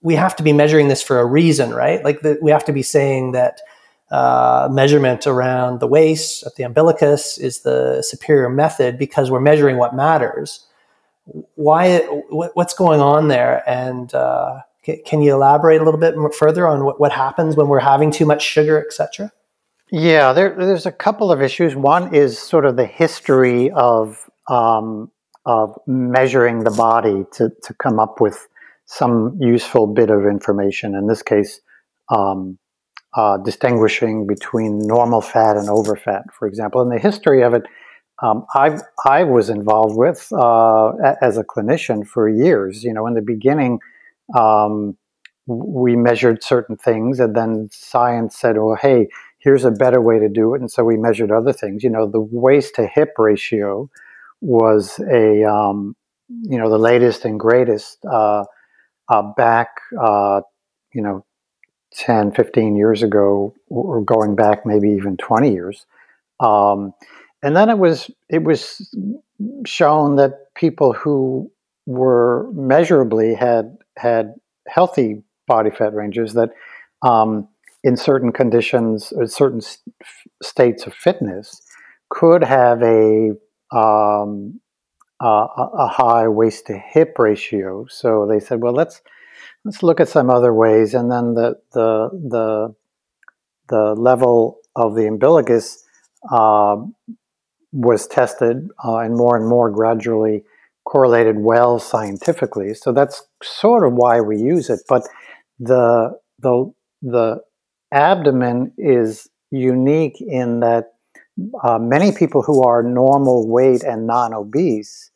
[0.00, 2.02] we have to be measuring this for a reason, right?
[2.04, 3.60] Like, the, we have to be saying that.
[4.10, 9.76] Uh, measurement around the waist at the umbilicus is the superior method because we're measuring
[9.76, 10.66] what matters
[11.54, 11.98] why
[12.30, 14.60] what's going on there and uh,
[15.04, 18.24] can you elaborate a little bit further on what, what happens when we're having too
[18.24, 19.30] much sugar etc
[19.90, 25.10] yeah there, there's a couple of issues one is sort of the history of um,
[25.44, 28.48] of measuring the body to, to come up with
[28.90, 31.60] some useful bit of information in this case
[32.14, 32.58] um,
[33.14, 37.62] uh, distinguishing between normal fat and overfat for example and the history of it
[38.22, 42.82] um, I I was involved with uh, as a clinician for years.
[42.82, 43.78] You know, in the beginning,
[44.36, 44.96] um,
[45.46, 50.28] we measured certain things, and then science said, "Well, hey, here's a better way to
[50.28, 51.84] do it," and so we measured other things.
[51.84, 53.88] You know, the waist to hip ratio
[54.40, 55.94] was a um,
[56.28, 58.44] you know the latest and greatest uh,
[59.08, 59.68] uh, back
[60.00, 60.40] uh,
[60.92, 61.24] you know
[61.94, 65.86] 10 15 years ago or going back maybe even 20 years.
[66.40, 66.92] Um,
[67.42, 68.94] and then it was it was
[69.66, 71.50] shown that people who
[71.86, 74.34] were measurably had had
[74.66, 76.50] healthy body fat ranges that
[77.02, 77.48] um,
[77.84, 79.94] in certain conditions or certain st-
[80.42, 81.62] states of fitness
[82.10, 83.32] could have a
[83.72, 84.60] um,
[85.20, 87.86] uh, a high waist to hip ratio.
[87.88, 89.00] So they said, well, let's
[89.64, 92.74] let's look at some other ways, and then the the the
[93.68, 95.84] the level of the umbilicus
[96.30, 96.76] uh,
[97.72, 100.44] was tested uh, and more and more gradually
[100.84, 102.72] correlated well scientifically.
[102.74, 104.80] So that's sort of why we use it.
[104.88, 105.06] But
[105.58, 107.40] the the the
[107.92, 110.94] abdomen is unique in that
[111.64, 115.10] uh, many people who are normal weight and non-obese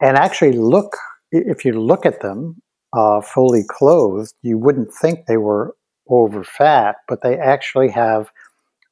[0.00, 0.96] and actually look
[1.30, 2.60] if you look at them
[2.92, 5.74] uh, fully clothed you wouldn't think they were
[6.08, 8.30] over fat but they actually have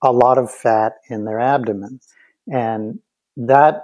[0.03, 1.99] a lot of fat in their abdomen
[2.49, 2.99] and
[3.37, 3.83] that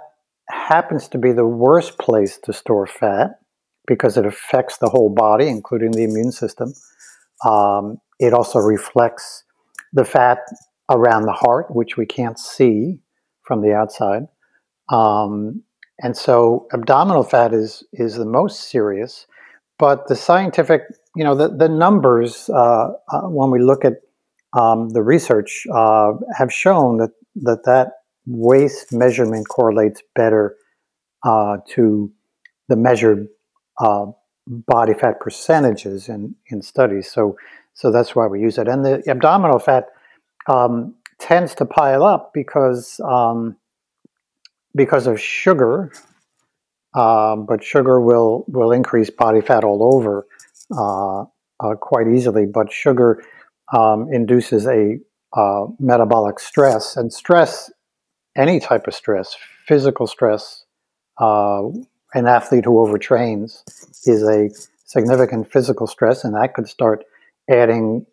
[0.49, 3.39] happens to be the worst place to store fat
[3.87, 6.73] because it affects the whole body, including the immune system.
[7.45, 9.43] Um, it also reflects
[9.91, 10.39] the fat
[10.89, 12.99] around the heart, which we can't see
[13.43, 14.23] from the outside.
[14.89, 15.63] Um,
[15.99, 19.27] and so abdominal fat is is the most serious.
[19.79, 20.83] But the scientific,
[21.15, 23.95] you know, the, the numbers, uh, uh, when we look at
[24.57, 27.87] um, the research, uh, have shown that, that that
[28.25, 30.55] waist measurement correlates better
[31.23, 32.11] uh, to
[32.69, 33.27] the measured
[33.79, 34.05] uh,
[34.47, 37.11] body fat percentages in, in studies.
[37.11, 37.35] So,
[37.73, 38.67] so that's why we use it.
[38.67, 39.85] And the abdominal fat
[40.47, 43.55] um, tends to pile up because um,
[44.75, 45.91] because of sugar.
[46.95, 50.27] Um, but sugar will will increase body fat all over
[50.71, 51.21] uh,
[51.59, 52.45] uh quite easily.
[52.45, 53.23] But sugar
[53.75, 54.99] um, induces a
[55.35, 57.71] uh, metabolic stress, and stress
[58.35, 60.65] any type of stress, physical stress,
[61.19, 61.63] uh,
[62.13, 63.63] an athlete who overtrains
[64.05, 64.49] is a
[64.85, 67.03] significant physical stress, and that could start
[67.49, 68.05] adding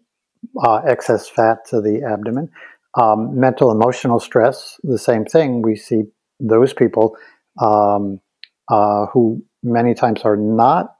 [0.62, 2.50] uh, excess fat to the abdomen.
[2.94, 5.62] Um, mental emotional stress, the same thing.
[5.62, 6.02] We see
[6.40, 7.16] those people
[7.60, 8.20] um,
[8.68, 10.96] uh, who many times are not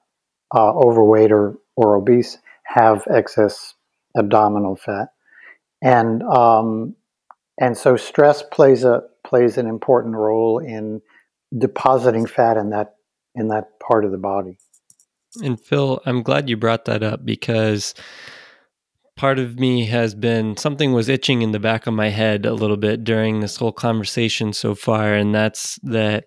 [0.55, 3.75] uh, overweight or, or obese have excess
[4.17, 5.09] abdominal fat.
[5.83, 6.95] And um,
[7.59, 11.01] and so stress plays a plays an important role in
[11.57, 12.97] depositing fat in that
[13.35, 14.59] in that part of the body.
[15.43, 17.95] And Phil, I'm glad you brought that up because
[19.21, 22.55] part of me has been something was itching in the back of my head a
[22.55, 26.25] little bit during this whole conversation so far and that's that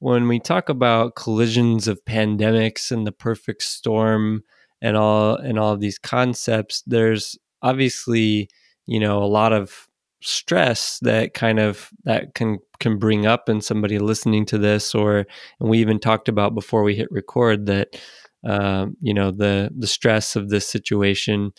[0.00, 4.42] when we talk about collisions of pandemics and the perfect storm
[4.80, 8.48] and all and all of these concepts there's obviously
[8.86, 9.86] you know a lot of
[10.20, 15.18] stress that kind of that can can bring up in somebody listening to this or
[15.60, 17.96] and we even talked about before we hit record that
[18.44, 21.52] um, you know the the stress of this situation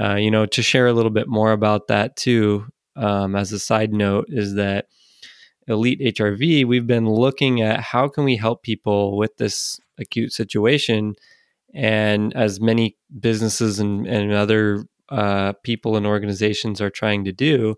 [0.00, 2.66] uh, you know to share a little bit more about that too
[2.96, 4.86] um, as a side note is that
[5.68, 11.14] Elite HRV we've been looking at how can we help people with this acute situation
[11.74, 17.76] and as many businesses and, and other uh, people and organizations are trying to do.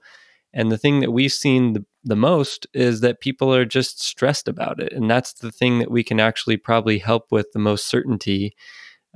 [0.55, 4.49] And the thing that we've seen the, the most is that people are just stressed
[4.49, 4.93] about it.
[4.93, 8.55] And that's the thing that we can actually probably help with the most certainty.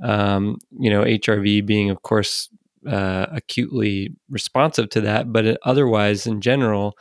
[0.03, 2.49] Um, you know, HRV being, of course,
[2.87, 6.95] uh, acutely responsive to that, but otherwise, in general,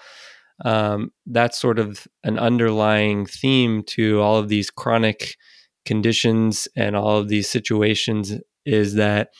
[0.65, 5.37] um, that's sort of an underlying theme to all of these chronic
[5.85, 9.31] conditions and all of these situations is that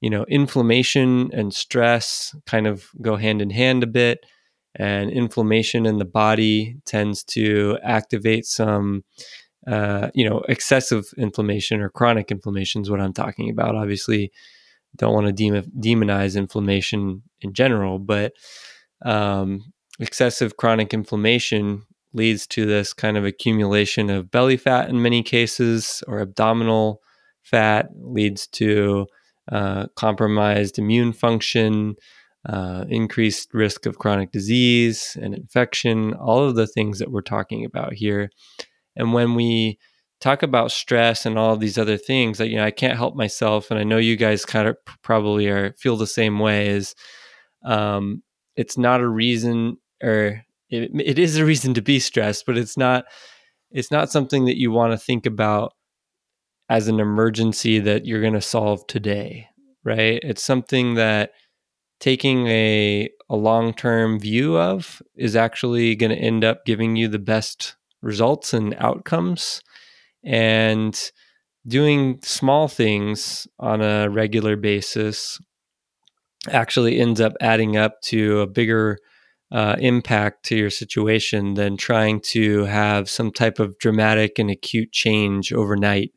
[0.00, 4.24] you know inflammation and stress kind of go hand in hand a bit
[4.76, 9.04] and inflammation in the body tends to activate some
[9.66, 13.74] uh, you know excessive inflammation or chronic inflammation is what i'm talking about.
[13.74, 14.32] Obviously
[14.96, 18.32] don't want to demonize inflammation in general but
[19.04, 21.82] um, excessive chronic inflammation
[22.12, 27.00] leads to this kind of accumulation of belly fat in many cases or abdominal
[27.42, 29.06] fat leads to
[29.52, 31.94] uh, compromised immune function
[32.48, 37.64] uh, increased risk of chronic disease and infection, all of the things that we're talking
[37.64, 38.30] about here.
[38.96, 39.78] And when we
[40.24, 43.70] talk about stress and all these other things, that you know, I can't help myself,
[43.70, 46.68] and I know you guys kind of probably are feel the same way.
[46.68, 46.94] Is
[47.62, 48.22] um,
[48.56, 52.78] it's not a reason, or it, it is a reason to be stressed, but it's
[52.78, 53.04] not.
[53.70, 55.72] It's not something that you want to think about
[56.68, 59.48] as an emergency that you're going to solve today,
[59.84, 60.20] right?
[60.22, 61.32] It's something that
[62.00, 67.08] taking a, a long term view of is actually going to end up giving you
[67.08, 69.60] the best results and outcomes.
[70.24, 70.98] And
[71.66, 75.40] doing small things on a regular basis
[76.50, 78.98] actually ends up adding up to a bigger
[79.50, 84.92] uh, impact to your situation than trying to have some type of dramatic and acute
[84.92, 86.12] change overnight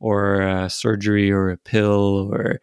[0.00, 2.60] or surgery or a pill or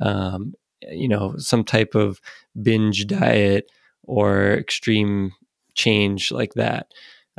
[0.00, 0.54] um,
[0.90, 2.20] you know some type of
[2.62, 3.70] binge diet
[4.02, 5.32] or extreme
[5.74, 6.88] change like that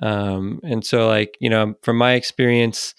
[0.02, 2.94] um, and so like you know from my experience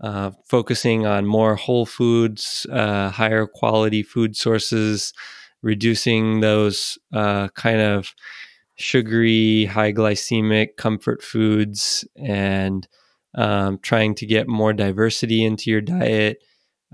[0.00, 5.12] uh, focusing on more whole foods uh, higher quality food sources
[5.62, 8.14] reducing those uh, kind of
[8.76, 12.86] sugary high glycemic comfort foods and
[13.34, 16.38] um, trying to get more diversity into your diet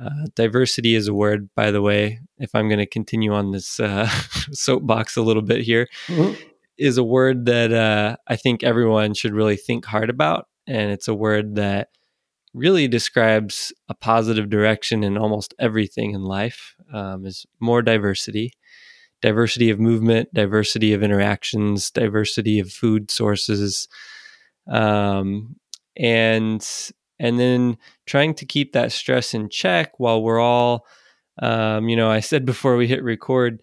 [0.00, 2.20] uh, diversity is a word, by the way.
[2.38, 4.06] If I'm going to continue on this uh,
[4.52, 6.34] soapbox a little bit here, mm-hmm.
[6.82, 11.08] Is a word that uh, I think everyone should really think hard about, and it's
[11.08, 11.88] a word that
[12.54, 16.74] really describes a positive direction in almost everything in life.
[16.92, 18.52] Um, is more diversity,
[19.22, 23.88] diversity of movement, diversity of interactions, diversity of food sources,
[24.68, 25.56] um,
[25.96, 26.66] and
[27.18, 30.86] and then trying to keep that stress in check while we're all
[31.40, 33.62] um, you know i said before we hit record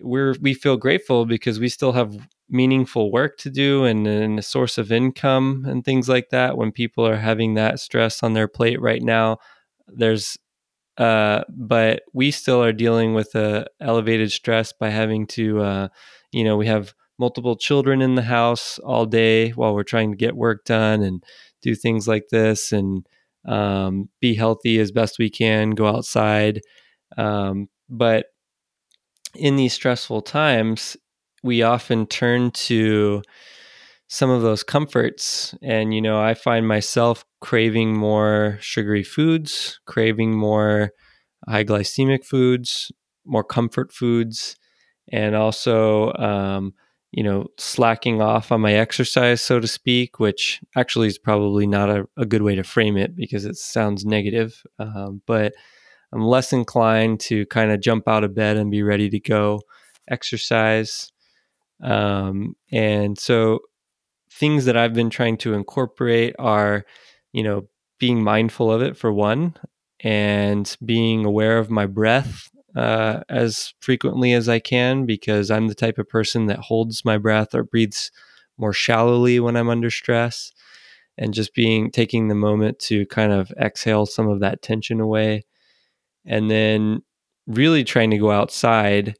[0.00, 2.16] we're we feel grateful because we still have
[2.48, 6.72] meaningful work to do and, and a source of income and things like that when
[6.72, 9.38] people are having that stress on their plate right now
[9.86, 10.38] there's
[10.98, 15.88] uh, but we still are dealing with a elevated stress by having to uh,
[16.32, 20.16] you know we have multiple children in the house all day while we're trying to
[20.16, 21.22] get work done and
[21.62, 23.06] do things like this and
[23.46, 26.60] um, be healthy as best we can, go outside.
[27.16, 28.26] Um, but
[29.38, 30.96] in these stressful times,
[31.42, 33.22] we often turn to
[34.08, 35.54] some of those comforts.
[35.62, 40.92] And, you know, I find myself craving more sugary foods, craving more
[41.48, 42.90] high glycemic foods,
[43.24, 44.56] more comfort foods,
[45.12, 46.74] and also, um,
[47.12, 51.88] you know, slacking off on my exercise, so to speak, which actually is probably not
[51.88, 54.62] a, a good way to frame it because it sounds negative.
[54.78, 55.54] Um, but
[56.12, 59.60] I'm less inclined to kind of jump out of bed and be ready to go
[60.10, 61.12] exercise.
[61.82, 63.60] Um, and so
[64.32, 66.84] things that I've been trying to incorporate are,
[67.32, 69.54] you know, being mindful of it for one,
[70.00, 75.74] and being aware of my breath uh, as frequently as I can because I'm the
[75.74, 78.12] type of person that holds my breath or breathes
[78.56, 80.52] more shallowly when I'm under stress.
[81.20, 85.44] And just being taking the moment to kind of exhale some of that tension away.
[86.24, 87.02] And then
[87.46, 89.16] really trying to go outside.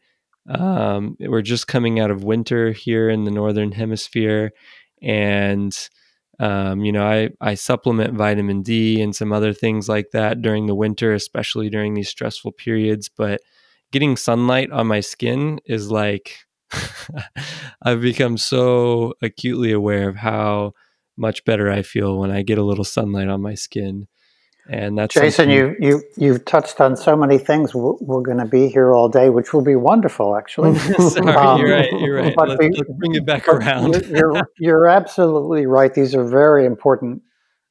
[0.48, 4.52] Um, we're just coming out of winter here in the Northern Hemisphere.
[5.02, 5.76] And
[6.40, 10.66] um, you know, I, I supplement vitamin D and some other things like that during
[10.66, 13.08] the winter, especially during these stressful periods.
[13.08, 13.40] But
[13.90, 16.36] getting sunlight on my skin is like,
[17.82, 20.74] I've become so acutely aware of how
[21.16, 24.06] much better I feel when I get a little sunlight on my skin.
[24.70, 25.48] And that's Jason.
[25.48, 27.74] You you you've touched on so many things.
[27.74, 30.78] We're, we're going to be here all day, which will be wonderful, actually.
[30.78, 31.90] Sorry, um, you're right.
[31.92, 32.34] You're right.
[32.36, 33.94] Let's, we, let's bring it back around.
[33.94, 35.92] you're, you're, you're absolutely right.
[35.94, 37.22] These are very important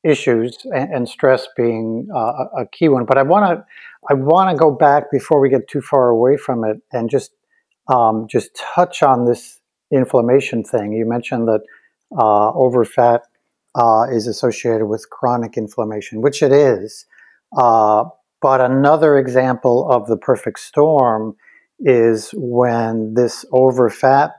[0.03, 3.05] issues, and, and stress being uh, a key one.
[3.05, 3.65] But I want to
[4.09, 7.31] I want to go back before we get too far away from it, and just
[7.87, 9.59] um, just touch on this
[9.91, 10.93] inflammation thing.
[10.93, 11.61] You mentioned that
[12.17, 13.21] uh, overfat
[13.77, 17.05] uh, is associated with chronic inflammation, which it is.
[17.55, 18.03] Uh,
[18.41, 21.35] but another example of the perfect storm
[21.79, 24.31] is when this overfat,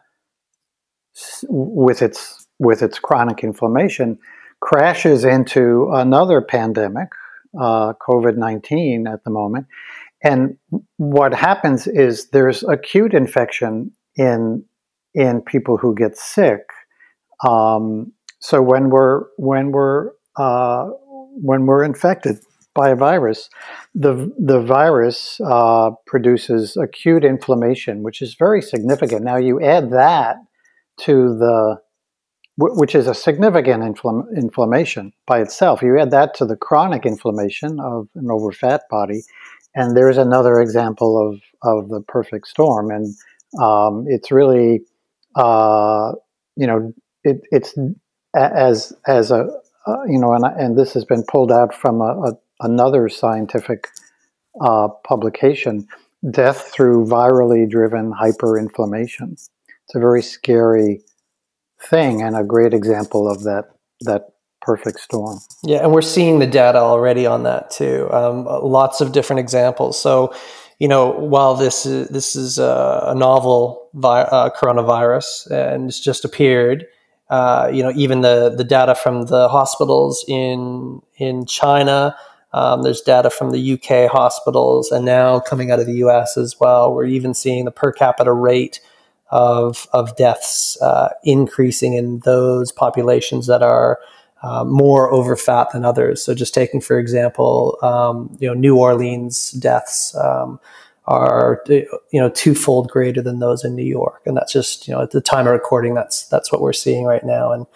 [1.48, 4.18] with its with its chronic inflammation,
[4.60, 7.08] crashes into another pandemic,
[7.60, 9.66] uh, COVID nineteen at the moment,
[10.22, 10.56] and
[10.96, 14.64] what happens is there's acute infection in
[15.14, 16.62] in people who get sick.
[17.46, 20.86] Um, so when we're when we're uh,
[21.40, 22.38] when we're infected
[22.74, 23.50] by a virus,
[23.94, 29.24] the the virus uh, produces acute inflammation, which is very significant.
[29.24, 30.36] Now you add that
[31.00, 31.80] to the
[32.60, 35.80] which is a significant infl- inflammation by itself.
[35.80, 39.22] You add that to the chronic inflammation of an overfat body,
[39.74, 42.90] and there's another example of of the perfect storm.
[42.90, 43.14] And
[43.60, 44.82] um, it's really,
[45.34, 46.12] uh,
[46.56, 46.92] you know,
[47.24, 47.74] it, it's
[48.38, 49.48] as as a
[49.86, 53.88] uh, you know, and and this has been pulled out from a, a another scientific
[54.60, 55.86] uh, publication:
[56.30, 59.32] death through virally driven hyperinflammation.
[59.32, 61.00] It's a very scary
[61.80, 63.70] thing and a great example of that
[64.02, 64.28] that
[64.60, 65.38] perfect storm.
[65.64, 68.08] Yeah, and we're seeing the data already on that too.
[68.12, 70.00] Um, lots of different examples.
[70.00, 70.34] So,
[70.78, 76.00] you know, while this is this is a, a novel vi- uh, coronavirus and it's
[76.00, 76.86] just appeared,
[77.30, 82.16] uh, you know, even the the data from the hospitals in in China.
[82.54, 86.58] Um, there's data from the UK hospitals, and now coming out of the US as
[86.58, 86.94] well.
[86.94, 88.80] We're even seeing the per capita rate
[89.30, 94.00] of of deaths uh, increasing in those populations that are
[94.42, 96.22] uh, more overfat than others.
[96.22, 100.16] So, just taking for example, um, you know, New Orleans deaths.
[100.16, 100.60] Um,
[101.08, 105.02] are you know twofold greater than those in New York, and that's just you know
[105.02, 107.66] at the time of recording, that's that's what we're seeing right now, and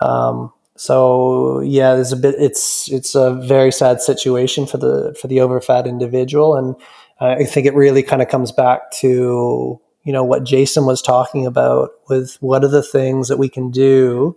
[0.00, 2.34] um, so yeah, there's a bit.
[2.36, 6.74] It's it's a very sad situation for the for the overfat individual, and
[7.20, 11.46] I think it really kind of comes back to you know what Jason was talking
[11.46, 14.36] about with what are the things that we can do.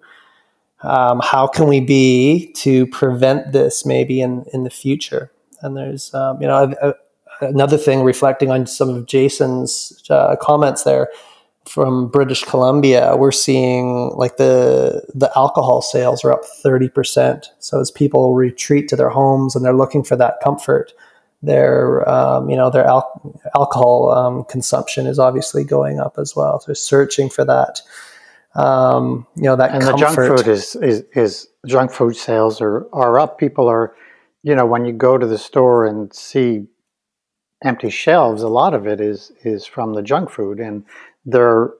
[0.83, 5.31] Um, how can we be to prevent this maybe in in the future?
[5.61, 6.93] And there's um, you know a,
[7.41, 11.09] another thing, reflecting on some of Jason's uh, comments there
[11.67, 17.51] from British Columbia, we're seeing like the the alcohol sales are up thirty percent.
[17.59, 20.93] So as people retreat to their homes and they're looking for that comfort,
[21.43, 26.59] their um, you know their al- alcohol um, consumption is obviously going up as well.
[26.59, 27.81] So searching for that.
[28.55, 29.99] Um, you know that and comfort.
[29.99, 33.37] the junk food is, is is junk food sales are are up.
[33.37, 33.93] People are,
[34.41, 36.65] you know, when you go to the store and see
[37.63, 40.83] empty shelves, a lot of it is is from the junk food, and
[41.25, 41.71] they're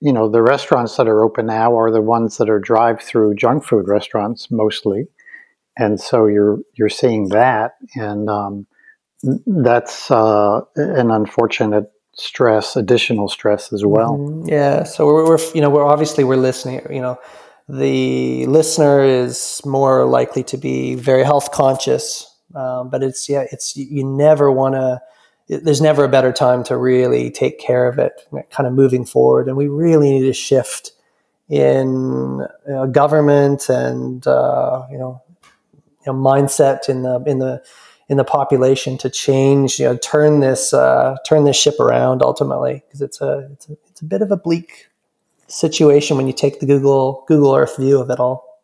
[0.00, 3.64] you know the restaurants that are open now are the ones that are drive-through junk
[3.64, 5.08] food restaurants mostly,
[5.76, 8.66] and so you're you're seeing that, and um,
[9.46, 14.16] that's uh, an unfortunate stress, additional stress as well.
[14.18, 14.48] Mm-hmm.
[14.48, 17.18] Yeah, so we're, we're you know we're obviously we're listening, you know.
[17.66, 23.74] The listener is more likely to be very health conscious, um, but it's yeah, it's
[23.74, 25.00] you never want to
[25.48, 29.48] there's never a better time to really take care of it, kind of moving forward.
[29.48, 30.92] And we really need a shift
[31.48, 35.22] in you know, government and uh, you, know,
[36.06, 37.62] you know mindset in the in the
[38.08, 42.82] in the population to change, you know, turn this uh, turn this ship around ultimately
[42.86, 44.88] because it's a, it's a it's a bit of a bleak
[45.46, 48.62] situation when you take the Google Google Earth view of it all.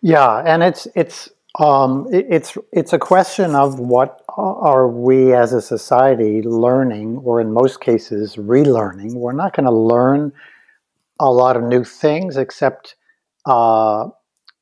[0.00, 5.52] Yeah, and it's it's um, it, it's it's a question of what are we as
[5.52, 9.14] a society learning, or in most cases, relearning.
[9.14, 10.32] We're not going to learn
[11.20, 12.96] a lot of new things, except
[13.46, 14.08] uh,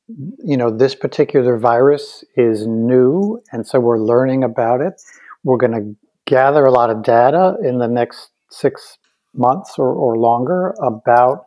[0.07, 5.01] you know this particular virus is new, and so we're learning about it.
[5.43, 8.97] We're going to gather a lot of data in the next six
[9.33, 11.45] months or, or longer about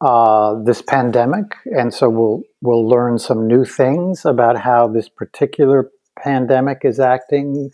[0.00, 5.90] uh, this pandemic, and so we'll we'll learn some new things about how this particular
[6.22, 7.70] pandemic is acting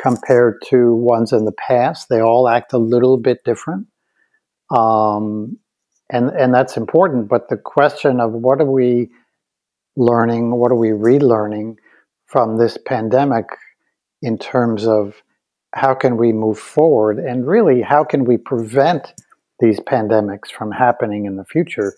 [0.00, 2.08] compared to ones in the past.
[2.08, 3.86] They all act a little bit different,
[4.70, 5.58] um,
[6.10, 7.28] and and that's important.
[7.28, 9.10] But the question of what are we
[9.96, 11.76] learning, what are we relearning
[12.26, 13.46] from this pandemic
[14.22, 15.22] in terms of
[15.74, 19.12] how can we move forward and really how can we prevent
[19.60, 21.94] these pandemics from happening in the future.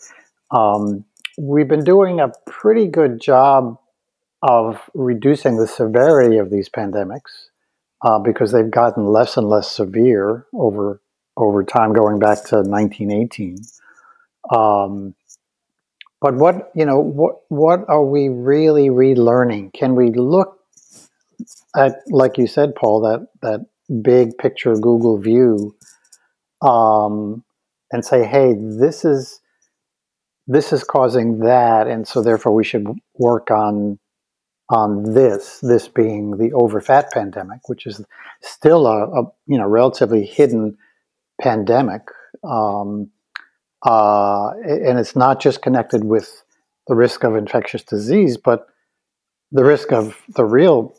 [0.51, 1.05] Um,
[1.39, 3.79] we've been doing a pretty good job
[4.43, 7.49] of reducing the severity of these pandemics
[8.03, 11.01] uh, because they've gotten less and less severe over
[11.37, 13.59] over time, going back to 1918.
[14.53, 15.15] Um,
[16.21, 19.73] but what you know, what what are we really relearning?
[19.73, 20.59] Can we look
[21.77, 23.67] at, like you said, Paul, that that
[24.03, 25.77] big picture Google view,
[26.61, 27.45] um,
[27.91, 29.41] and say, hey, this is
[30.47, 33.99] this is causing that, and so therefore we should work on
[34.70, 35.59] on this.
[35.61, 38.05] This being the overfat pandemic, which is
[38.41, 40.76] still a, a you know relatively hidden
[41.41, 42.03] pandemic.
[42.45, 43.11] Um,
[43.86, 46.43] uh, and it's not just connected with
[46.89, 48.66] the risk of infectious disease, but
[49.53, 50.95] the risk of the real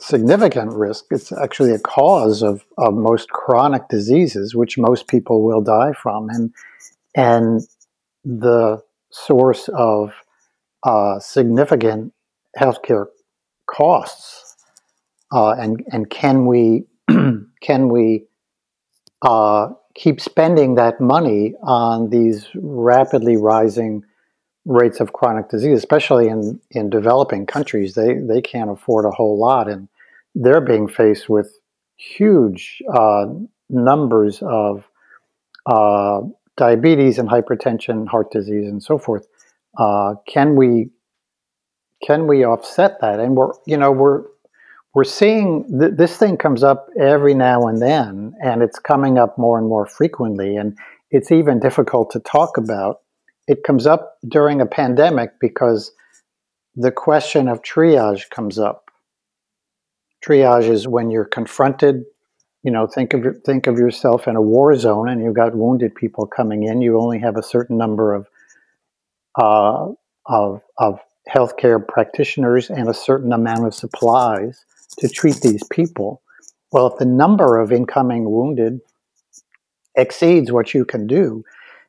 [0.00, 1.06] significant risk.
[1.10, 6.28] It's actually a cause of, of most chronic diseases, which most people will die from,
[6.28, 6.52] and
[7.14, 7.60] and
[8.24, 10.12] the source of
[10.82, 12.12] uh, significant
[12.58, 13.06] healthcare
[13.66, 14.56] costs.
[15.32, 16.84] Uh, and and can we
[17.60, 18.24] can we
[19.22, 24.04] uh, keep spending that money on these rapidly rising
[24.64, 27.94] rates of chronic disease, especially in, in developing countries.
[27.94, 29.88] They, they can't afford a whole lot, and
[30.34, 31.58] they're being faced with
[31.96, 33.26] huge uh,
[33.68, 34.88] numbers of
[35.66, 36.22] uh,
[36.56, 39.26] diabetes and hypertension, heart disease, and so forth.
[39.76, 40.90] Uh, can we
[42.04, 43.18] can we offset that?
[43.20, 44.24] And we're you know we're
[44.94, 49.36] we're seeing th- this thing comes up every now and then, and it's coming up
[49.38, 50.78] more and more frequently, and
[51.10, 53.00] it's even difficult to talk about.
[53.46, 55.92] It comes up during a pandemic because
[56.74, 58.90] the question of triage comes up.
[60.24, 62.04] Triage is when you're confronted.
[62.62, 65.94] You know, think of think of yourself in a war zone, and you've got wounded
[65.94, 66.80] people coming in.
[66.80, 68.26] You only have a certain number of
[69.38, 69.92] uh,
[70.26, 74.64] of of healthcare practitioners and a certain amount of supplies
[74.98, 76.22] to treat these people.
[76.72, 78.80] Well, if the number of incoming wounded
[79.96, 81.44] exceeds what you can do,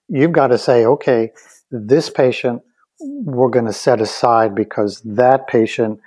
[0.07, 1.31] you've got to say, okay,
[1.71, 2.61] this patient
[2.99, 5.99] we're going to set aside because that patient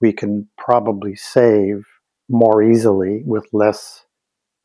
[0.00, 1.84] we can probably save
[2.28, 4.04] more easily with less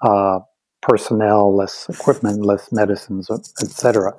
[0.01, 0.39] uh,
[0.81, 3.29] personnel, less equipment, less medicines,
[3.61, 4.13] etc.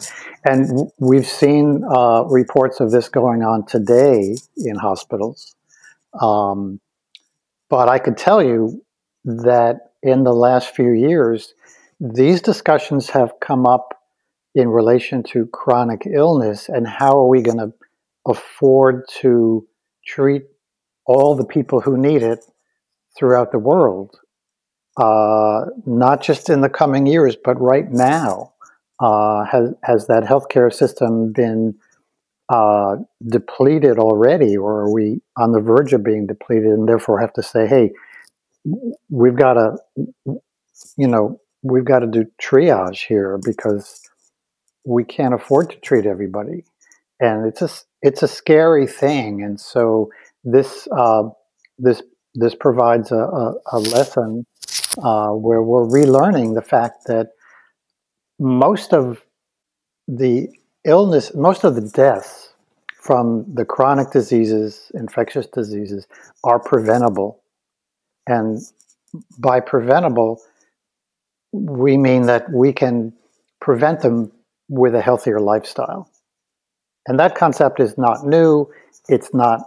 [0.45, 5.55] And we've seen uh, reports of this going on today in hospitals.
[6.21, 6.81] Um,
[7.69, 8.85] but I could tell you
[9.25, 11.55] that in the last few years,
[12.01, 14.02] these discussions have come up
[14.55, 17.73] in relation to chronic illness and how are we going to
[18.27, 19.67] afford to
[20.07, 20.43] treat
[21.07, 22.45] all the people who need it
[23.17, 24.19] throughout the world,
[24.97, 28.53] uh, not just in the coming years, but right now.
[29.01, 31.75] Uh, has has that healthcare system been
[32.49, 32.97] uh,
[33.27, 37.43] depleted already, or are we on the verge of being depleted, and therefore have to
[37.43, 37.91] say, hey,
[39.11, 39.77] we've got to,
[40.97, 44.03] you know, we've got to do triage here because
[44.85, 46.65] we can't afford to treat everybody,
[47.21, 47.71] and it's a
[48.03, 50.11] it's a scary thing, and so
[50.45, 51.25] this uh,
[51.79, 52.03] this
[52.35, 54.47] this provides a, a, a lesson
[55.03, 57.29] uh, where we're relearning the fact that
[58.39, 59.23] most of
[60.09, 60.49] the
[60.85, 62.55] illness, most of the deaths
[63.01, 66.07] from the chronic diseases, infectious diseases,
[66.45, 67.43] are preventable.
[68.27, 68.61] And
[69.39, 70.41] by preventable,
[71.53, 73.13] we mean that we can
[73.61, 74.33] prevent them
[74.73, 76.11] with a healthier lifestyle.
[77.07, 78.71] And that concept is not new.
[79.09, 79.61] It's not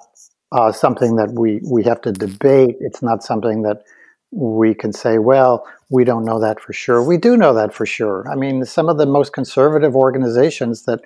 [0.52, 2.78] uh, something that we, we have to debate.
[2.80, 3.84] It's not something that
[4.32, 7.04] we can say, well, we don't know that for sure.
[7.04, 8.26] We do know that for sure.
[8.32, 11.02] I mean, some of the most conservative organizations that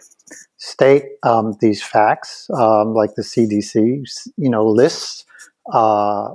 [0.58, 4.04] state um, these facts, um, like the CDC,
[4.38, 5.26] you know, lists
[5.74, 6.30] uh,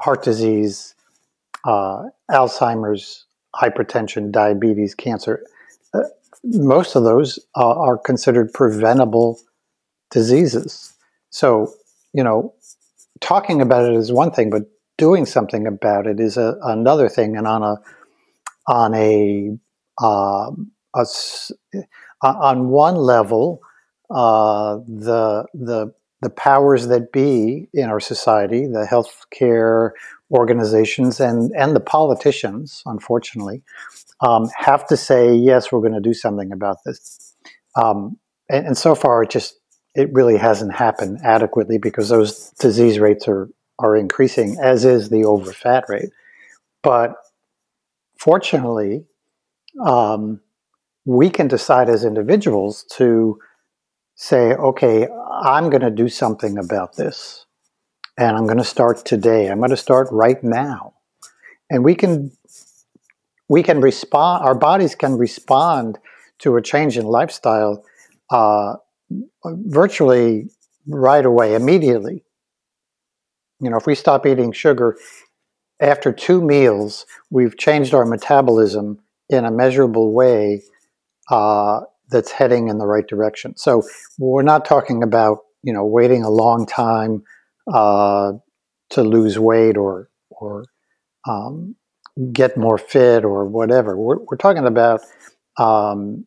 [0.00, 0.94] heart disease,
[1.64, 5.44] uh, Alzheimer's, hypertension, diabetes, cancer.
[6.44, 9.38] Most of those uh, are considered preventable
[10.10, 10.92] diseases.
[11.30, 11.72] So,
[12.12, 12.54] you know,
[13.20, 14.62] talking about it is one thing, but
[14.98, 17.36] doing something about it is a, another thing.
[17.36, 17.76] And on a
[18.66, 19.58] on a,
[20.00, 20.50] uh,
[20.94, 21.06] a
[22.22, 23.60] on one level,
[24.10, 29.90] uh, the the the powers that be in our society, the healthcare
[30.30, 33.62] organizations and and the politicians, unfortunately,
[34.22, 37.34] um, have to say yes, we're going to do something about this.
[37.80, 38.18] Um,
[38.48, 39.54] and, and so far, it just
[39.94, 43.48] it really hasn't happened adequately because those disease rates are
[43.78, 46.10] are increasing, as is the overfat rate.
[46.82, 47.14] But
[48.18, 49.06] fortunately,
[49.84, 50.40] um,
[51.04, 53.38] we can decide as individuals to
[54.14, 55.08] say, okay,
[55.42, 57.46] I'm going to do something about this.
[58.18, 59.48] And I'm going to start today.
[59.48, 60.92] I'm going to start right now.
[61.70, 62.32] And we can
[63.50, 65.98] we can respond our bodies can respond
[66.38, 67.84] to a change in lifestyle
[68.30, 68.74] uh,
[69.44, 70.48] virtually
[70.86, 72.24] right away, immediately.
[73.60, 74.96] You know, if we stop eating sugar
[75.80, 80.62] after two meals, we've changed our metabolism in a measurable way
[81.28, 83.56] uh, that's heading in the right direction.
[83.56, 83.82] So
[84.16, 87.24] we're not talking about you know waiting a long time
[87.72, 88.32] uh,
[88.90, 90.66] to lose weight or or
[91.28, 91.74] um,
[92.32, 93.96] get more fit or whatever.
[93.96, 95.00] We're, we're talking about
[95.58, 96.24] um,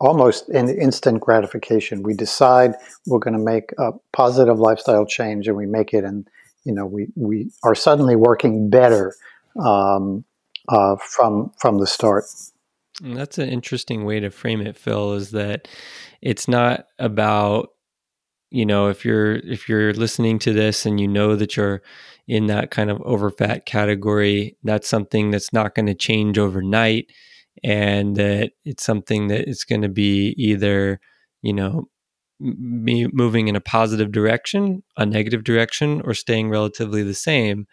[0.00, 2.02] almost an instant gratification.
[2.02, 2.74] We decide
[3.06, 6.28] we're going to make a positive lifestyle change, and we make it, and
[6.64, 9.14] you know we we are suddenly working better
[9.64, 10.24] um,
[10.68, 12.24] uh, from from the start.
[13.02, 15.14] That's an interesting way to frame it, Phil.
[15.14, 15.68] Is that
[16.22, 17.70] it's not about
[18.50, 21.82] you know if you're if you're listening to this and you know that you're
[22.28, 27.10] in that kind of overfat category that's something that's not going to change overnight
[27.62, 31.00] and that it's something that is going to be either
[31.42, 31.88] you know
[32.38, 37.66] me moving in a positive direction a negative direction or staying relatively the same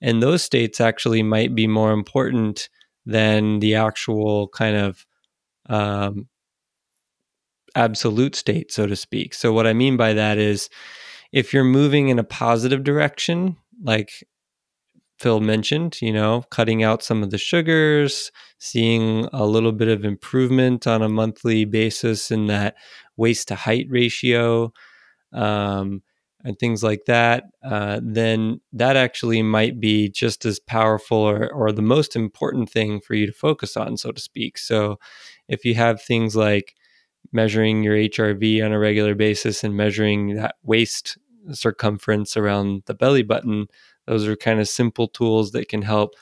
[0.00, 2.68] and those states actually might be more important
[3.04, 5.06] than the actual kind of
[5.68, 6.28] um,
[7.74, 9.34] absolute state, so to speak.
[9.34, 10.68] So, what I mean by that is
[11.32, 14.10] if you're moving in a positive direction, like
[15.18, 20.04] Phil mentioned, you know, cutting out some of the sugars, seeing a little bit of
[20.04, 22.76] improvement on a monthly basis in that
[23.16, 24.72] waist to height ratio,
[25.32, 26.02] um,
[26.44, 31.72] and things like that, uh, then that actually might be just as powerful or, or
[31.72, 34.58] the most important thing for you to focus on, so to speak.
[34.58, 34.98] So,
[35.48, 36.74] if you have things like
[37.32, 41.18] measuring your HRV on a regular basis and measuring that waist
[41.52, 43.66] circumference around the belly button.
[44.06, 46.14] Those are kind of simple tools that can help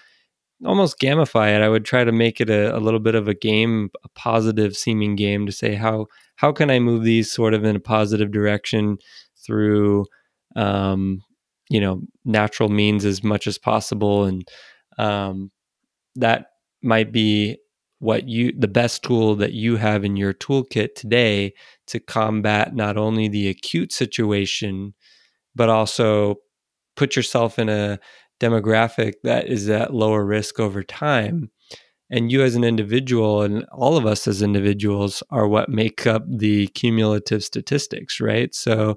[0.64, 1.62] almost gamify it.
[1.62, 4.76] I would try to make it a, a, little bit of a game, a positive
[4.76, 6.06] seeming game to say how
[6.36, 8.98] how can I move these sort of in a positive direction
[9.44, 10.06] through
[10.56, 11.22] um,
[11.68, 14.46] you know natural means as much as possible, and
[14.98, 15.50] um,
[16.16, 16.46] that
[16.82, 17.58] might be
[17.98, 21.52] what you the best tool that you have in your toolkit today
[21.86, 24.94] to combat not only the acute situation
[25.54, 26.36] but also
[26.96, 27.98] put yourself in a
[28.40, 31.50] demographic that is at lower risk over time.
[32.10, 36.22] And you as an individual and all of us as individuals are what make up
[36.28, 38.54] the cumulative statistics right?
[38.54, 38.96] So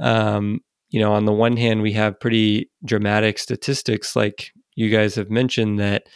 [0.00, 0.60] um,
[0.90, 5.30] you know on the one hand we have pretty dramatic statistics like you guys have
[5.30, 6.08] mentioned that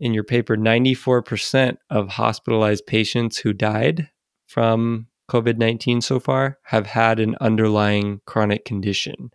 [0.00, 4.08] in your paper 94% of hospitalized patients who died
[4.46, 9.30] from COVID 19 so far have had an underlying chronic condition.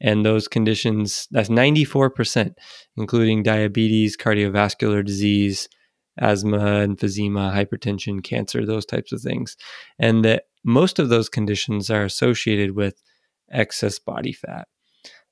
[0.00, 2.54] And those conditions, that's 94%,
[2.96, 5.68] including diabetes, cardiovascular disease,
[6.18, 9.56] asthma, emphysema, hypertension, cancer, those types of things.
[9.98, 13.02] And that most of those conditions are associated with
[13.50, 14.68] excess body fat.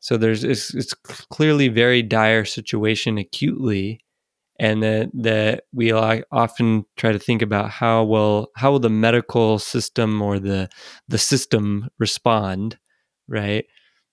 [0.01, 4.05] So there's it's, it's clearly very dire situation acutely
[4.59, 9.59] and that that we often try to think about how will how will the medical
[9.59, 10.69] system or the
[11.09, 12.79] the system respond,
[13.29, 13.67] right?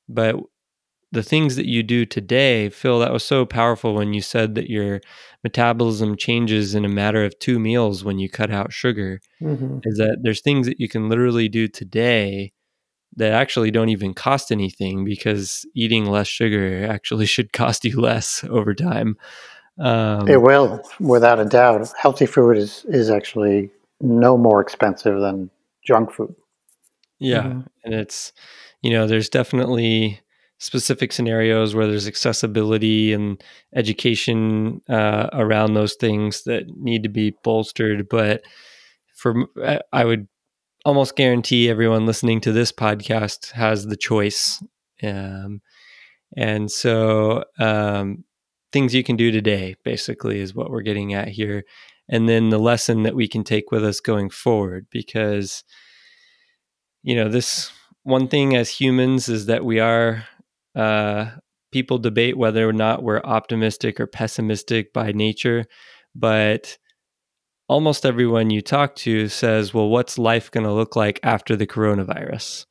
[0.10, 0.36] But
[1.14, 4.68] the things that you do today, Phil, that was so powerful when you said that
[4.68, 5.00] your
[5.44, 9.22] metabolism changes in a matter of two meals when you cut out sugar.
[9.40, 9.80] Mm-hmm.
[9.84, 12.52] Is that there's things that you can literally do today
[13.16, 18.44] that actually don't even cost anything because eating less sugar actually should cost you less
[18.50, 19.16] over time.
[19.80, 21.88] Um, it will, without a doubt.
[22.00, 23.72] Healthy food is is actually
[24.02, 25.50] no more expensive than
[25.86, 26.36] junk food.
[27.20, 27.62] Yeah, mm-hmm.
[27.84, 28.34] and it's
[28.82, 30.20] you know there's definitely
[30.60, 33.44] specific scenarios where there's accessibility and
[33.76, 38.08] education uh, around those things that need to be bolstered.
[38.08, 38.44] But
[39.16, 39.48] for
[39.92, 40.28] I would
[40.86, 44.64] almost guarantee everyone listening to this podcast has the choice.
[45.02, 45.62] Um,
[46.36, 48.24] and so um,
[48.74, 51.64] things you can do today, basically, is what we're getting at here.
[52.10, 55.64] And then the lesson that we can take with us going forward, because,
[57.04, 57.72] you know, this
[58.02, 60.26] one thing as humans is that we are,
[60.76, 61.30] uh,
[61.72, 65.66] people debate whether or not we're optimistic or pessimistic by nature,
[66.14, 66.78] but
[67.70, 71.68] almost everyone you talk to says, well, what's life going to look like after the
[71.68, 72.66] coronavirus?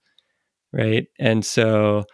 [0.72, 1.06] Right.
[1.18, 2.04] And so,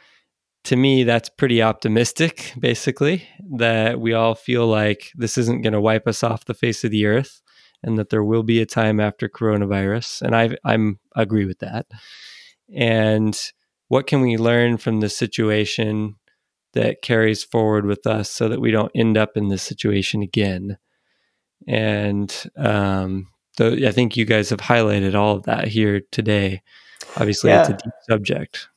[0.68, 5.80] to me, that's pretty optimistic, basically, that we all feel like this isn't going to
[5.80, 7.40] wipe us off the face of the earth
[7.82, 10.20] and that there will be a time after coronavirus.
[10.20, 11.86] And I I'm agree with that.
[12.74, 13.34] And
[13.88, 16.16] what can we learn from the situation
[16.74, 20.76] that carries forward with us so that we don't end up in this situation again?
[21.66, 26.60] And um, the, I think you guys have highlighted all of that here today.
[27.16, 27.60] Obviously, yeah.
[27.60, 28.68] it's a deep subject.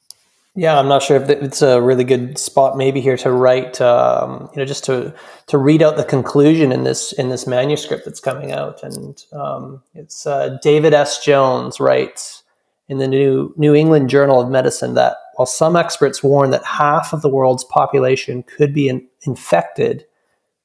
[0.53, 4.49] Yeah, I'm not sure if it's a really good spot maybe here to write, um,
[4.51, 5.13] you know, just to
[5.47, 9.81] to read out the conclusion in this in this manuscript that's coming out, and um,
[9.93, 11.23] it's uh, David S.
[11.23, 12.43] Jones writes
[12.89, 17.13] in the New New England Journal of Medicine that while some experts warn that half
[17.13, 20.03] of the world's population could be in, infected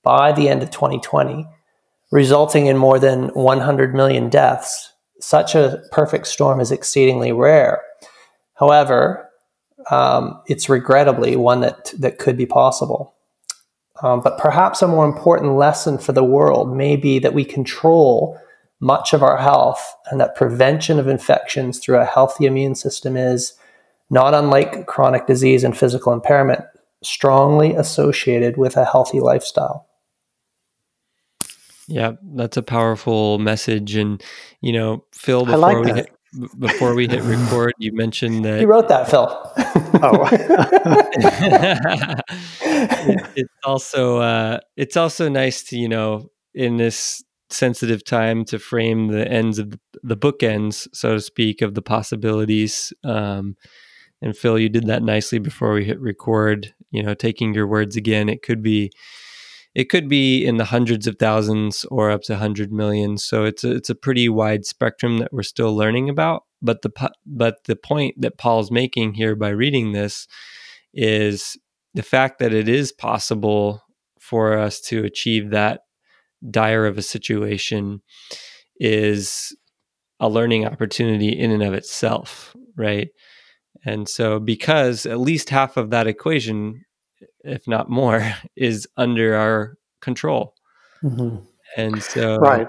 [0.03, 1.47] by the end of 2020,
[2.11, 7.82] resulting in more than 100 million deaths, such a perfect storm is exceedingly rare.
[8.55, 9.26] However,
[9.91, 13.14] um, it's regrettably one that that could be possible.
[14.03, 18.39] Um, but perhaps a more important lesson for the world may be that we control
[18.78, 23.55] much of our health and that prevention of infections through a healthy immune system is,
[24.11, 26.62] not unlike chronic disease and physical impairment,
[27.03, 29.87] strongly associated with a healthy lifestyle.
[31.89, 33.95] Yeah, that's a powerful message.
[33.95, 34.22] And,
[34.61, 36.16] you know, Phil, before like we hit,
[36.59, 39.28] before we hit record, you mentioned that you wrote that, Phil.
[40.03, 40.28] oh,
[42.62, 48.59] it, it's also uh, it's also nice to you know in this sensitive time to
[48.59, 52.93] frame the ends of the, the bookends, so to speak, of the possibilities.
[53.05, 53.57] Um,
[54.22, 56.74] and Phil, you did that nicely before we hit record.
[56.91, 58.91] You know, taking your words again, it could be
[59.77, 63.18] it could be in the hundreds of thousands or up to 100 million.
[63.18, 66.45] So it's a, it's a pretty wide spectrum that we're still learning about.
[66.62, 70.27] But the but the point that Paul's making here by reading this
[70.95, 71.59] is
[71.93, 73.83] the fact that it is possible
[74.18, 75.83] for us to achieve that
[76.51, 78.01] dire of a situation
[78.81, 79.55] is
[80.20, 83.09] a learning opportunity in and of itself right?
[83.85, 86.85] And so because at least half of that equation
[87.41, 90.55] if not more, is under our control.
[91.03, 91.45] Mm-hmm.
[91.77, 92.69] And so, right,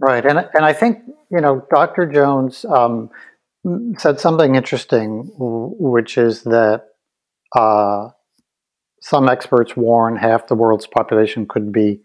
[0.00, 0.98] right, and and I think
[1.30, 2.06] you know, Dr.
[2.06, 3.10] Jones um,
[3.98, 6.84] said something interesting, which is that
[7.56, 8.08] uh,
[9.00, 12.00] some experts warn half the world's population could be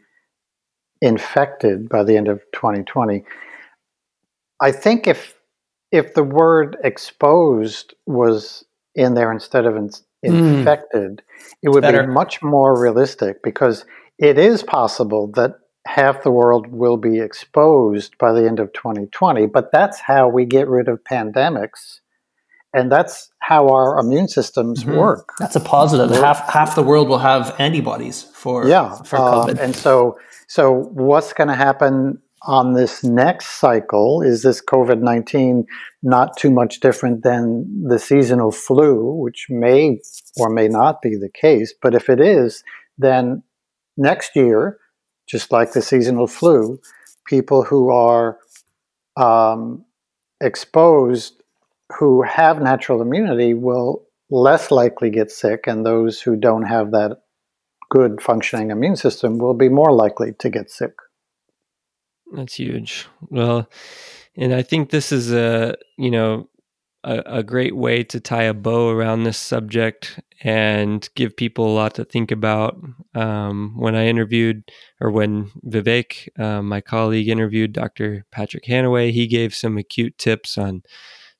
[1.01, 3.23] infected by the end of 2020.
[4.61, 5.35] I think if
[5.91, 8.65] if the word exposed was
[8.95, 9.89] in there instead of in.
[10.23, 11.53] Infected, mm.
[11.61, 12.03] it would Better.
[12.03, 13.85] be much more realistic because
[14.17, 15.55] it is possible that
[15.85, 19.47] half the world will be exposed by the end of 2020.
[19.47, 21.99] But that's how we get rid of pandemics.
[22.75, 24.95] And that's how our immune systems mm-hmm.
[24.95, 25.29] work.
[25.39, 26.09] That's a positive.
[26.17, 29.59] Half half the world will have antibodies for yeah for COVID.
[29.59, 30.17] Uh, and so
[30.47, 35.65] so what's going to happen on this next cycle is this COVID 19
[36.01, 39.99] not too much different than the seasonal flu, which may
[40.37, 41.73] or may not be the case.
[41.81, 42.63] But if it is,
[42.97, 43.43] then
[43.95, 44.77] next year,
[45.27, 46.79] just like the seasonal flu,
[47.25, 48.37] people who are
[49.15, 49.85] um,
[50.41, 51.41] exposed
[51.99, 57.21] who have natural immunity will less likely get sick, and those who don't have that
[57.89, 60.93] good functioning immune system will be more likely to get sick.
[62.33, 63.07] That's huge.
[63.29, 63.69] Well,
[64.35, 66.49] and I think this is a you know
[67.03, 71.75] a, a, great way to tie a bow around this subject and give people a
[71.75, 72.81] lot to think about.
[73.13, 74.71] Um, when I interviewed,
[75.01, 78.25] or when Vivek, uh, my colleague, interviewed Dr.
[78.31, 80.83] Patrick Hanaway, he gave some acute tips on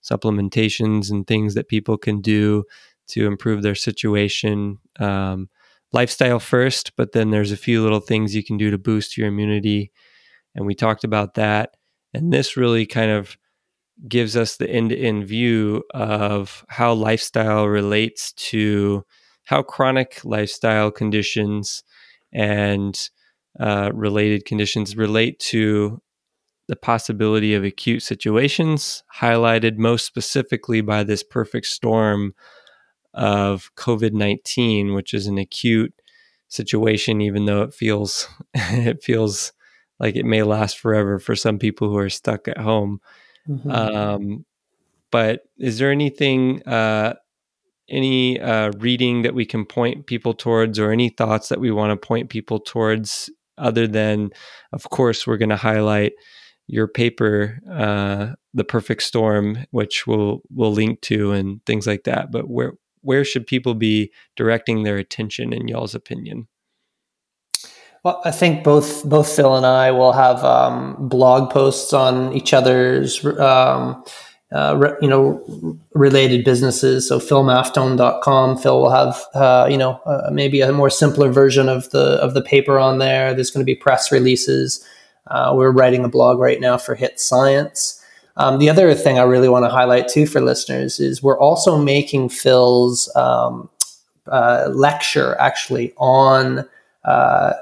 [0.03, 2.65] supplementations and things that people can do
[3.07, 4.79] to improve their situation.
[4.99, 5.49] Um,
[5.93, 9.27] lifestyle first, but then there's a few little things you can do to boost your
[9.27, 9.91] immunity
[10.55, 11.75] and we talked about that.
[12.13, 13.37] And this really kind of
[14.07, 19.03] gives us the end to end view of how lifestyle relates to
[19.45, 21.83] how chronic lifestyle conditions
[22.31, 23.09] and
[23.59, 26.01] uh, related conditions relate to
[26.67, 32.33] the possibility of acute situations, highlighted most specifically by this perfect storm
[33.13, 35.93] of COVID 19, which is an acute
[36.47, 39.51] situation, even though it feels it feels
[40.03, 42.99] like it may last forever for some people who are stuck at home.
[43.47, 43.71] Mm-hmm.
[43.71, 44.45] Um,
[45.11, 47.13] but is there anything, uh,
[47.89, 51.91] any uh, reading that we can point people towards, or any thoughts that we want
[51.91, 54.31] to point people towards, other than,
[54.73, 56.11] of course, we're going to highlight
[56.67, 62.29] your paper, uh, "The Perfect Storm," which we'll we'll link to and things like that.
[62.29, 66.47] But where where should people be directing their attention in y'all's opinion?
[68.03, 72.53] Well, I think both both Phil and I will have um, blog posts on each
[72.53, 74.03] other's um,
[74.51, 77.07] uh, re, you know related businesses.
[77.07, 78.57] So philmaffetone.com.
[78.57, 82.33] Phil will have uh, you know uh, maybe a more simpler version of the of
[82.33, 83.33] the paper on there.
[83.33, 84.85] There's going to be press releases.
[85.27, 88.03] Uh, we're writing a blog right now for HIIT Science.
[88.35, 91.77] Um, the other thing I really want to highlight too for listeners is we're also
[91.77, 93.69] making Phil's um,
[94.27, 96.67] uh, lecture actually on
[97.05, 97.53] uh,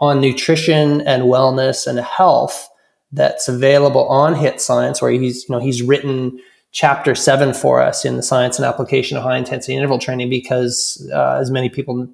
[0.00, 2.68] on nutrition and wellness and health
[3.12, 6.40] that's available on HIIT Science, where he's you know he's written
[6.72, 11.08] chapter seven for us in the science and application of high intensity interval training because
[11.12, 12.08] uh, as many people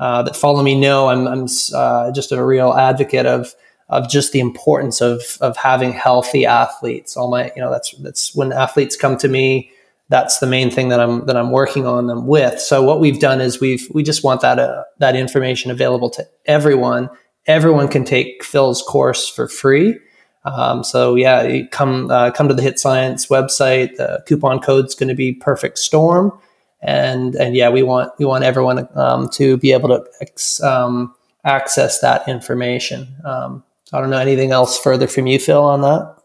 [0.00, 3.54] uh, that follow me know, I'm, I'm uh, just a real advocate of
[3.88, 7.16] of just the importance of of having healthy athletes.
[7.16, 9.70] All my, you know, that's that's when athletes come to me.
[10.10, 12.60] That's the main thing that I'm that I'm working on them with.
[12.60, 16.26] So what we've done is we've we just want that uh, that information available to
[16.46, 17.10] everyone.
[17.48, 19.98] Everyone can take Phil's course for free.
[20.44, 23.96] Um, so yeah, come uh, come to the HIIT Science website.
[23.96, 26.38] The coupon code is going to be Perfect Storm,
[26.80, 31.14] and and yeah, we want we want everyone um, to be able to ex, um,
[31.44, 33.08] access that information.
[33.24, 36.16] Um, I don't know anything else further from you, Phil, on that.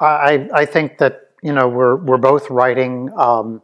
[0.00, 3.62] I I think that you know we're we're both writing um,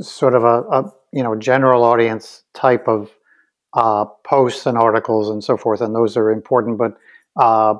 [0.00, 3.10] sort of a, a, you know general audience type of
[3.74, 6.78] uh, posts and articles and so forth, and those are important.
[6.78, 6.96] But
[7.36, 7.74] uh,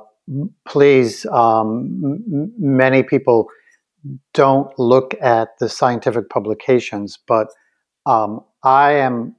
[0.67, 3.47] please, um, m- many people
[4.33, 7.47] don't look at the scientific publications, but
[8.05, 9.35] um, I am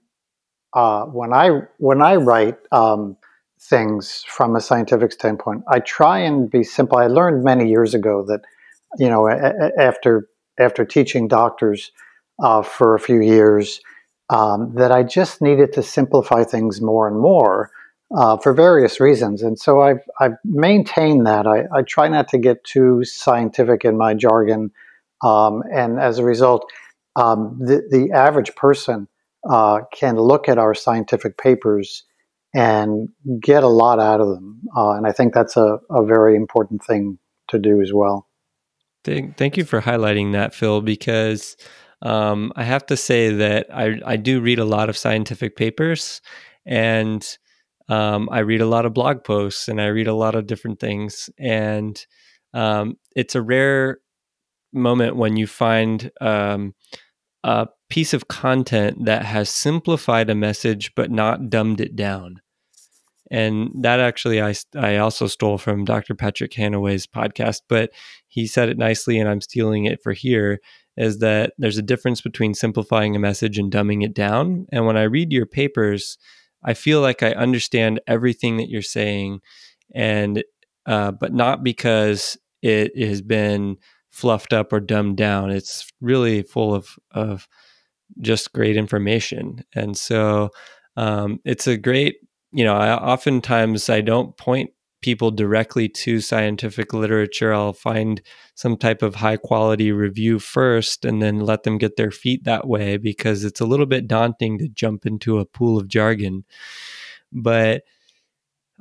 [0.74, 3.16] uh, when I when I write um,
[3.60, 5.62] things from a scientific standpoint.
[5.68, 6.98] I try and be simple.
[6.98, 8.42] I learned many years ago that,
[8.98, 9.28] you know,
[9.78, 10.28] after
[10.58, 11.92] after teaching doctors
[12.42, 13.80] uh, for a few years,
[14.34, 17.70] um, that I just needed to simplify things more and more
[18.16, 19.42] uh, for various reasons.
[19.42, 21.46] And so I've I've maintained that.
[21.46, 24.72] I, I try not to get too scientific in my jargon,
[25.22, 26.70] um, and as a result,
[27.16, 29.08] um, the the average person
[29.48, 32.04] uh, can look at our scientific papers
[32.54, 33.08] and
[33.40, 34.60] get a lot out of them.
[34.76, 37.18] Uh, and I think that's a, a very important thing
[37.48, 38.28] to do as well.
[39.02, 41.56] Thank, thank you for highlighting that, Phil, because
[42.04, 46.20] um, I have to say that I, I do read a lot of scientific papers
[46.66, 47.26] and
[47.88, 50.80] um, I read a lot of blog posts and I read a lot of different
[50.80, 51.30] things.
[51.38, 51.98] And
[52.52, 53.98] um, it's a rare
[54.72, 56.74] moment when you find um,
[57.42, 62.40] a piece of content that has simplified a message but not dumbed it down
[63.30, 67.90] and that actually I, I also stole from dr patrick hanaway's podcast but
[68.26, 70.60] he said it nicely and i'm stealing it for here
[70.96, 74.66] is that there's a difference between simplifying a message and dumbing it down.
[74.72, 76.18] And when i read your papers
[76.62, 79.40] i feel like i understand everything that you're saying.
[79.94, 80.42] And
[80.86, 83.76] uh, but not because it has been
[84.10, 85.50] fluffed up or dumbed down.
[85.50, 87.48] It's really full of of
[88.20, 89.64] just great information.
[89.74, 90.50] And so
[90.96, 92.16] um, it's a great
[92.52, 94.70] you know, I oftentimes I don't point
[95.04, 97.52] people directly to scientific literature.
[97.52, 98.22] I'll find
[98.54, 102.66] some type of high quality review first and then let them get their feet that
[102.66, 106.44] way because it's a little bit daunting to jump into a pool of jargon.
[107.30, 107.82] But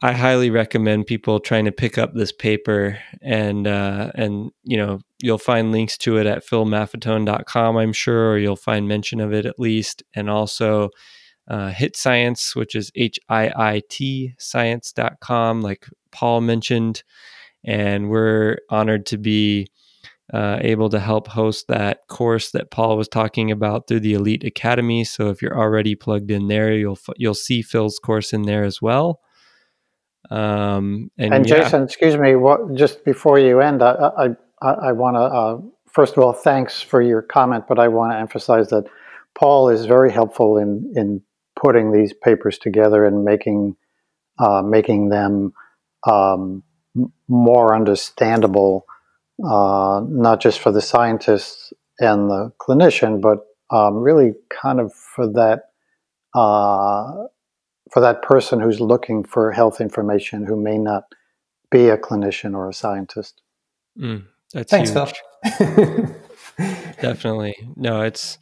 [0.02, 5.00] I highly recommend people trying to pick up this paper and uh, and you know
[5.22, 9.46] you'll find links to it at philmaffetone.com I'm sure or you'll find mention of it
[9.46, 10.90] at least and also
[11.50, 17.04] uh, HIIT Science, which is H I I T science.com, like Paul mentioned.
[17.66, 19.68] And we're honored to be
[20.34, 24.44] uh, able to help host that course that Paul was talking about through the Elite
[24.44, 25.04] Academy.
[25.04, 28.82] So if you're already plugged in there, you'll you'll see Phil's course in there as
[28.82, 29.20] well.
[30.32, 31.86] Um, and, and Jason, yeah.
[31.86, 34.30] excuse me, what, just before you end, I
[34.62, 35.58] I, I want to uh,
[35.92, 38.86] first of all thanks for your comment, but I want to emphasize that
[39.36, 41.22] Paul is very helpful in in
[41.62, 43.76] putting these papers together and making
[44.40, 45.54] uh, making them
[46.08, 46.64] um,
[47.28, 48.86] more understandable,
[49.44, 53.40] uh, not just for the scientists and the clinician, but
[53.72, 55.70] um, really kind of for that
[56.36, 57.12] uh,
[57.92, 61.04] for that person who's looking for health information who may not
[61.72, 63.42] be a clinician or a scientist.
[63.98, 65.14] Mm, that's Thanks, huge.
[65.44, 66.16] Phil.
[67.02, 67.56] Definitely.
[67.76, 68.38] No, it's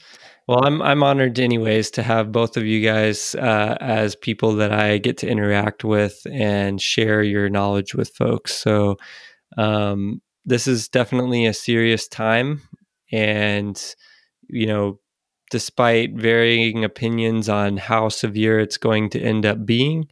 [0.47, 4.71] well, I'm I'm honored, anyways, to have both of you guys uh, as people that
[4.71, 8.55] I get to interact with and share your knowledge with folks.
[8.55, 8.97] So,
[9.57, 12.61] um, this is definitely a serious time,
[13.11, 13.81] and
[14.49, 14.99] you know,
[15.51, 20.07] despite varying opinions on how severe it's going to end up being,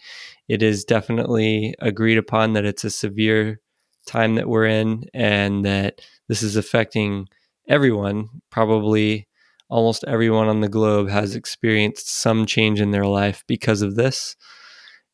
[0.47, 3.59] it is definitely agreed upon that it's a severe
[4.05, 7.27] time that we're in and that this is affecting
[7.67, 8.27] everyone.
[8.51, 9.27] Probably
[9.69, 14.35] almost everyone on the globe has experienced some change in their life because of this.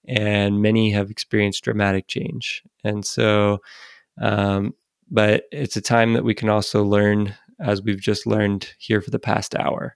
[0.07, 2.63] And many have experienced dramatic change.
[2.83, 3.59] And so,
[4.21, 4.73] um,
[5.09, 9.11] but it's a time that we can also learn as we've just learned here for
[9.11, 9.95] the past hour.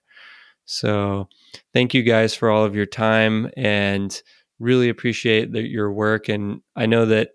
[0.64, 1.28] So,
[1.72, 4.20] thank you guys for all of your time and
[4.58, 6.28] really appreciate the, your work.
[6.28, 7.30] And I know that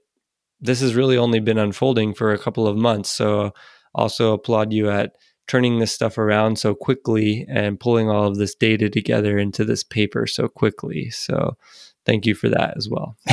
[0.61, 3.09] this has really only been unfolding for a couple of months.
[3.09, 3.51] So,
[3.93, 5.15] also applaud you at
[5.47, 9.83] turning this stuff around so quickly and pulling all of this data together into this
[9.83, 11.09] paper so quickly.
[11.09, 11.57] So,
[12.05, 13.17] thank you for that as well.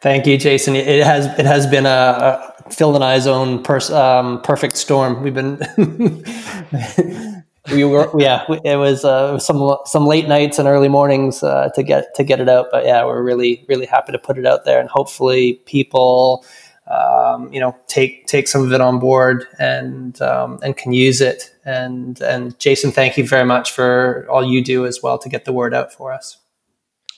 [0.00, 0.76] thank you, Jason.
[0.76, 5.22] It has it has been a, a Phil and I's own pers- um, perfect storm.
[5.22, 5.58] We've been
[7.72, 11.82] we were yeah it was uh, some some late nights and early mornings uh, to
[11.82, 14.64] get to get it out but yeah we're really really happy to put it out
[14.64, 16.44] there and hopefully people
[16.86, 21.20] um, you know take take some of it on board and um, and can use
[21.20, 21.54] it.
[21.64, 25.44] And and Jason thank you very much for all you do as well to get
[25.44, 26.38] the word out for us.